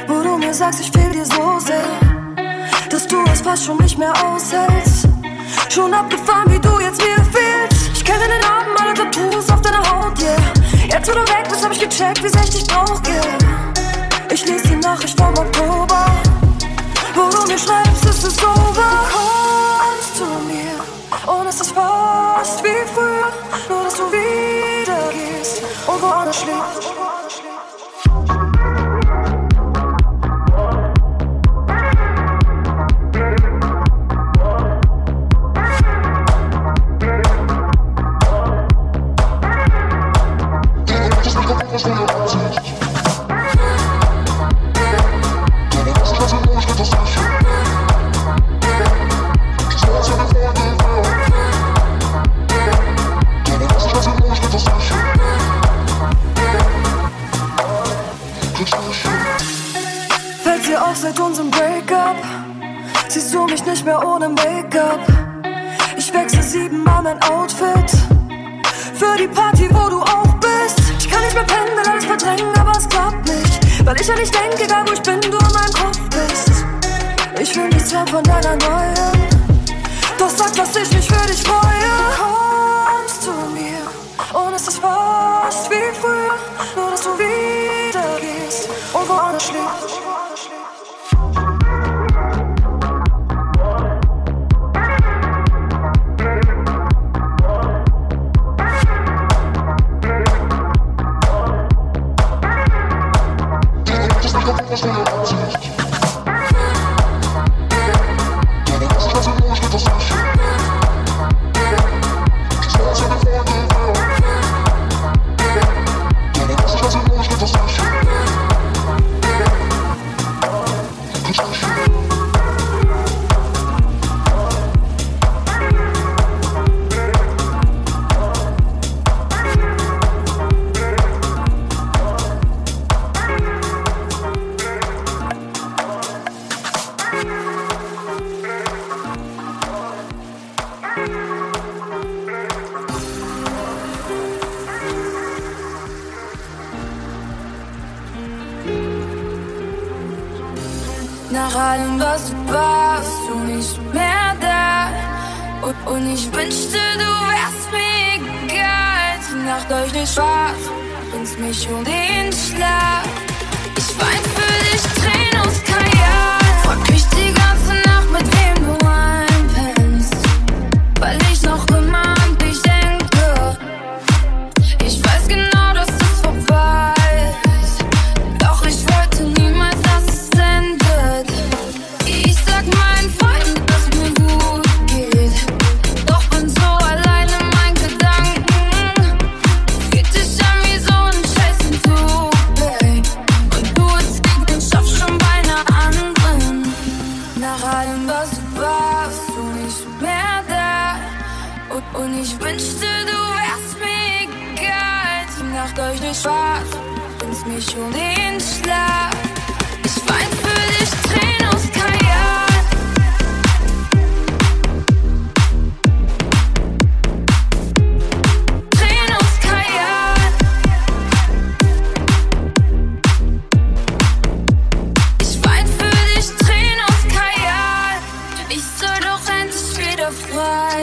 wo 0.06 0.22
du 0.22 0.38
mir 0.38 0.54
sagst, 0.54 0.80
ich 0.80 0.90
fehl 0.90 1.10
dir 1.10 1.26
so 1.26 1.58
sehr, 1.58 1.84
dass 2.88 3.06
du 3.06 3.22
es 3.30 3.40
fast 3.40 3.64
schon 3.64 3.76
nicht 3.78 3.98
mehr 3.98 4.12
aushältst. 4.24 5.08
Schon 5.68 5.92
abgefahren, 5.92 6.50
wie 6.52 6.58
du 6.58 6.80
jetzt 6.80 7.00
mir 7.02 7.16
fehlst. 7.16 7.90
Ich 7.94 8.04
kenne 8.04 8.20
deine 8.20 8.40
Namen, 8.40 8.76
alle 8.80 8.94
Tattoos 8.94 9.50
auf 9.50 9.60
deiner 9.60 9.78
Haut, 9.78 10.18
yeah. 10.20 10.36
Jetzt, 10.90 11.08
wo 11.08 11.12
du 11.12 11.20
weg 11.20 11.48
bist, 11.48 11.64
hab 11.64 11.72
ich 11.72 11.80
gecheckt, 11.80 12.22
wie 12.22 12.28
sehr 12.28 12.44
ich 12.44 12.50
dich 12.50 12.66
brauch, 12.66 13.00
yeah. 13.06 14.32
Ich 14.32 14.46
lese 14.46 14.68
die 14.68 14.76
Nachricht 14.76 15.18
vom 15.18 15.34
Balkon. 15.34 15.73
old 67.44 67.52
fashioned. 67.52 67.73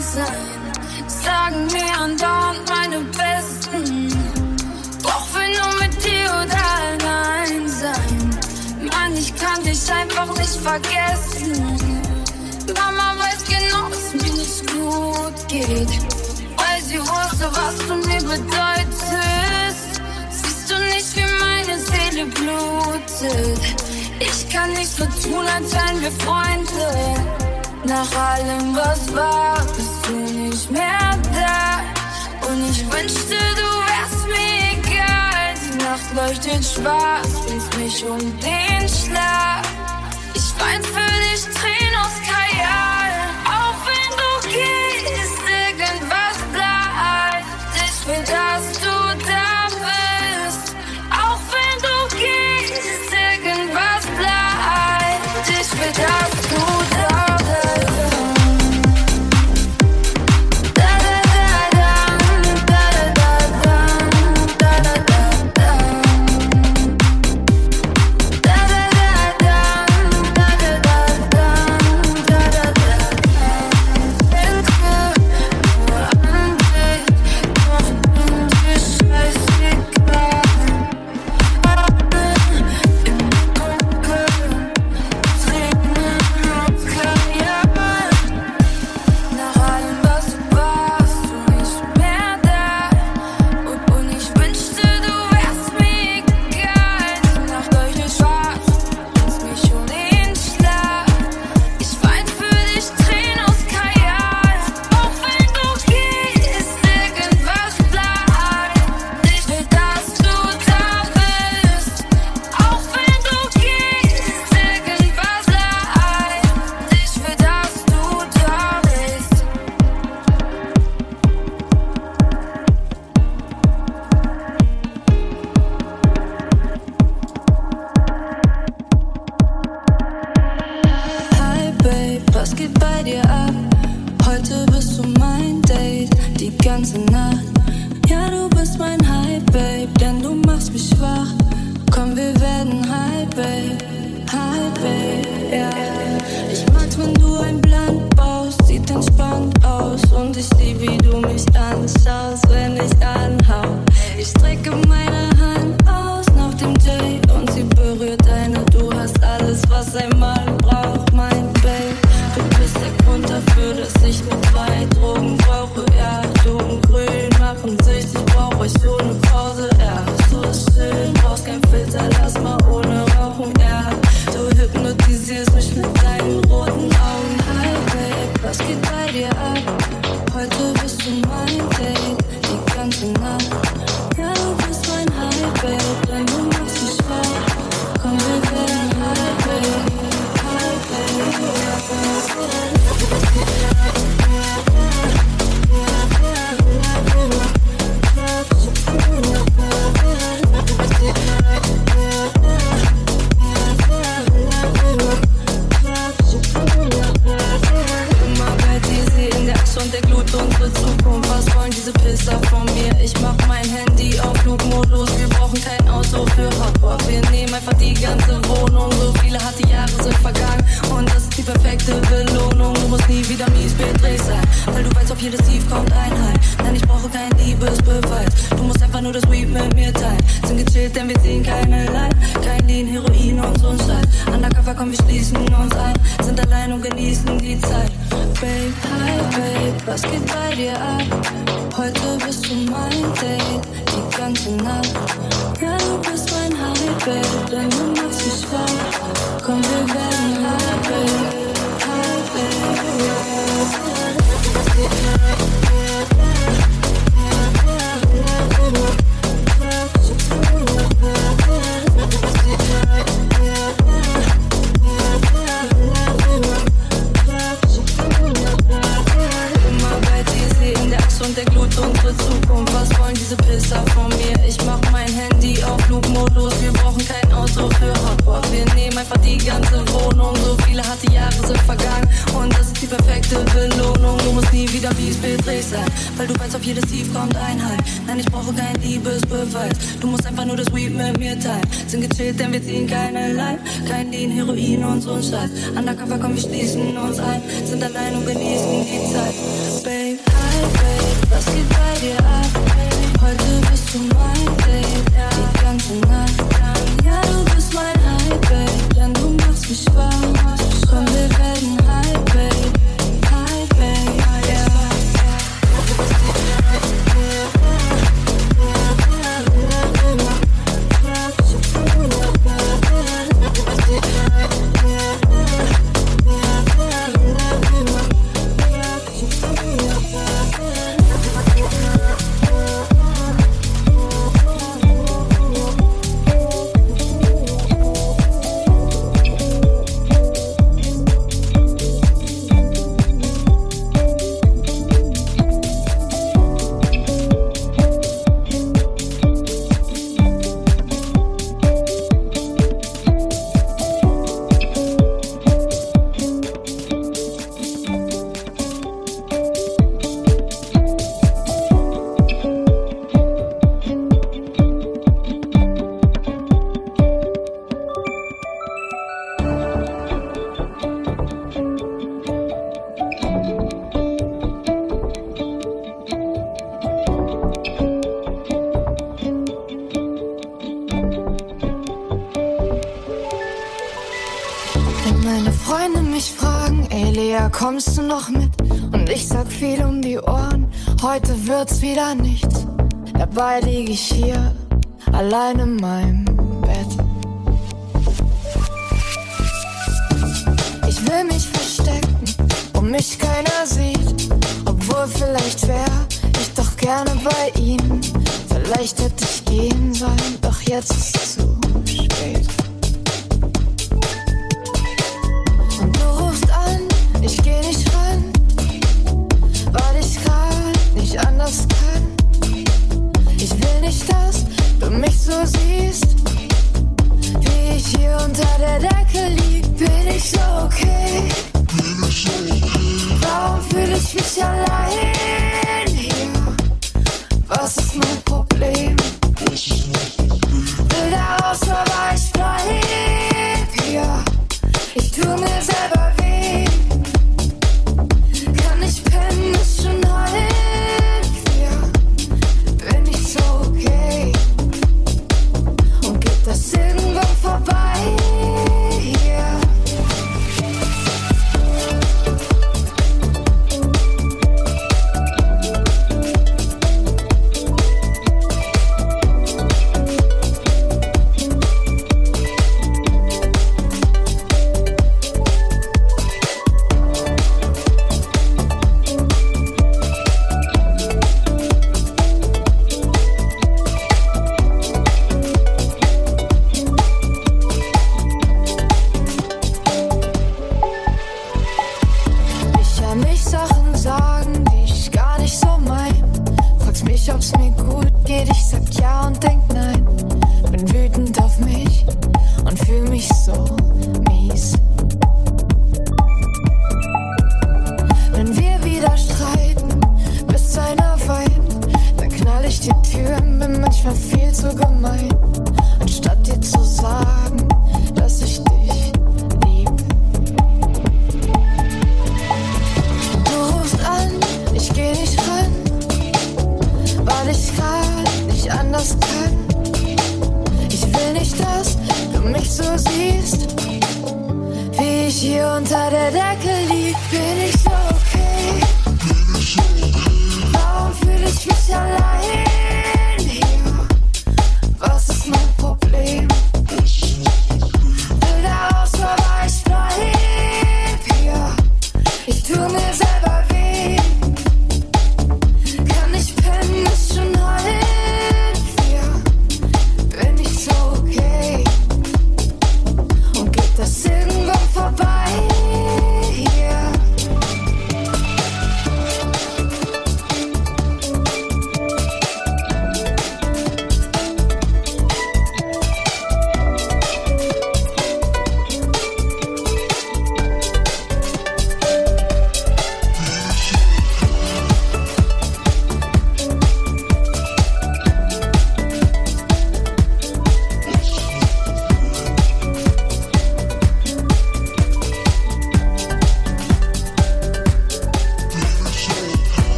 sein. 0.00 0.72
Sagen 1.06 1.66
mir 1.66 1.98
andauernd 1.98 2.60
meine 2.68 3.00
Besten. 3.00 4.08
Doch 5.02 5.26
will 5.34 5.52
nur 5.58 5.82
mit 5.82 6.04
dir 6.04 6.28
oder 6.42 6.62
allein 6.88 7.68
sein. 7.68 8.40
Mann, 8.80 9.16
ich 9.16 9.34
kann 9.36 9.62
dich 9.64 9.92
einfach 9.92 10.26
nicht 10.38 10.56
vergessen. 10.56 11.78
Mama 12.74 13.14
weiß 13.18 13.44
genau, 13.44 13.88
dass 13.88 14.12
mir 14.14 14.32
nicht 14.32 14.66
gut 14.72 15.48
geht. 15.48 15.90
Weil 16.56 16.82
sie 16.82 17.00
wusste, 17.00 17.50
was 17.52 17.76
du 17.86 17.94
mir 17.96 18.22
bedeutest. 18.22 20.00
Siehst 20.30 20.70
du 20.70 20.78
nicht, 20.78 21.16
wie 21.16 21.28
meine 21.40 21.78
Seele 21.78 22.26
blutet? 22.26 23.60
Ich 24.20 24.48
kann 24.48 24.72
nicht 24.72 24.90
so 24.96 25.04
tun, 25.04 25.46
als 25.46 25.72
wären 25.72 26.00
wir 26.00 26.12
Freunde. 26.12 27.51
Nach 27.84 28.12
allem, 28.16 28.76
was 28.76 29.12
war, 29.14 29.58
bist 29.76 30.06
du 30.06 30.12
nicht 30.12 30.70
mehr 30.70 31.18
da. 31.34 32.48
Und 32.48 32.70
ich 32.70 32.84
wünschte, 32.84 33.36
du 33.56 33.68
wärst 33.90 34.26
mir 34.28 34.78
egal. 34.78 35.54
Die 35.64 35.78
Nacht 35.82 36.14
leuchtet 36.14 36.64
schwarz, 36.64 37.28
bringt 37.44 37.78
mich 37.78 38.04
um 38.04 38.20
den 38.38 38.88
Schlaf. 38.88 39.66
Ich 40.34 40.54
weint 40.60 40.86
für 40.86 41.12
dich, 41.22 41.42
Tränen. 41.54 41.91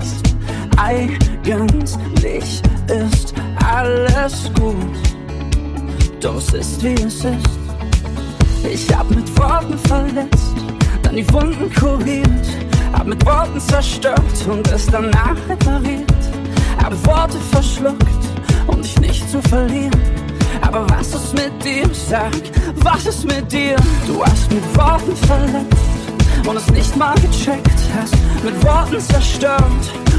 weißt, 0.00 0.34
eigentlich 0.76 2.62
ist 2.88 3.34
alles 3.64 4.50
gut. 4.54 4.76
Doch 6.20 6.36
es 6.36 6.52
ist 6.52 6.82
wie 6.82 6.94
es 6.94 7.24
ist. 7.24 7.60
Ich 8.70 8.94
hab 8.94 9.10
mit 9.10 9.38
Worten 9.38 9.78
verletzt, 9.78 10.54
dann 11.02 11.16
die 11.16 11.32
Wunden 11.32 11.72
kuriert, 11.74 12.46
hab 12.92 13.06
mit 13.06 13.24
Worten 13.24 13.60
zerstört 13.60 14.20
und 14.48 14.70
es 14.70 14.86
danach 14.86 15.36
repariert. 15.48 16.12
Habe 16.82 16.96
Worte 17.06 17.38
verschluckt, 17.50 18.06
um 18.66 18.82
dich 18.82 18.98
nicht 19.00 19.30
zu 19.30 19.40
verlieren. 19.42 20.00
Aber 20.62 20.86
was 20.90 21.14
ist 21.14 21.34
mit 21.34 21.52
dir? 21.64 21.88
Sag, 21.92 22.32
was 22.76 23.06
ist 23.06 23.24
mit 23.24 23.50
dir? 23.50 23.76
Du 24.06 24.22
hast 24.22 24.50
mit 24.52 24.76
Worten 24.76 25.16
verletzt 25.16 25.89
und 26.46 26.56
es 26.56 26.70
nicht 26.70 26.96
mal 26.96 27.14
gecheckt 27.14 27.80
hast, 27.94 28.14
mit 28.44 28.62
Worten 28.64 29.00
zerstört 29.00 29.62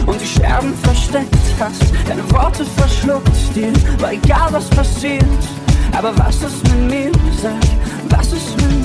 und 0.06 0.20
die 0.20 0.26
Scherben 0.26 0.74
versteckt 0.84 1.36
hast, 1.60 1.84
deine 2.08 2.30
Worte 2.32 2.66
verschluckt 2.66 3.56
dir, 3.56 3.74
war 4.00 4.14
egal 4.14 4.48
was 4.52 4.70
passiert, 4.70 5.26
aber 5.98 6.18
was 6.18 6.42
ist 6.42 6.64
mit 6.70 6.90
mir, 6.90 7.12
sag, 7.42 7.54
was 8.10 8.34
ist 8.34 8.56
mit 8.58 8.72
mir? 8.76 8.81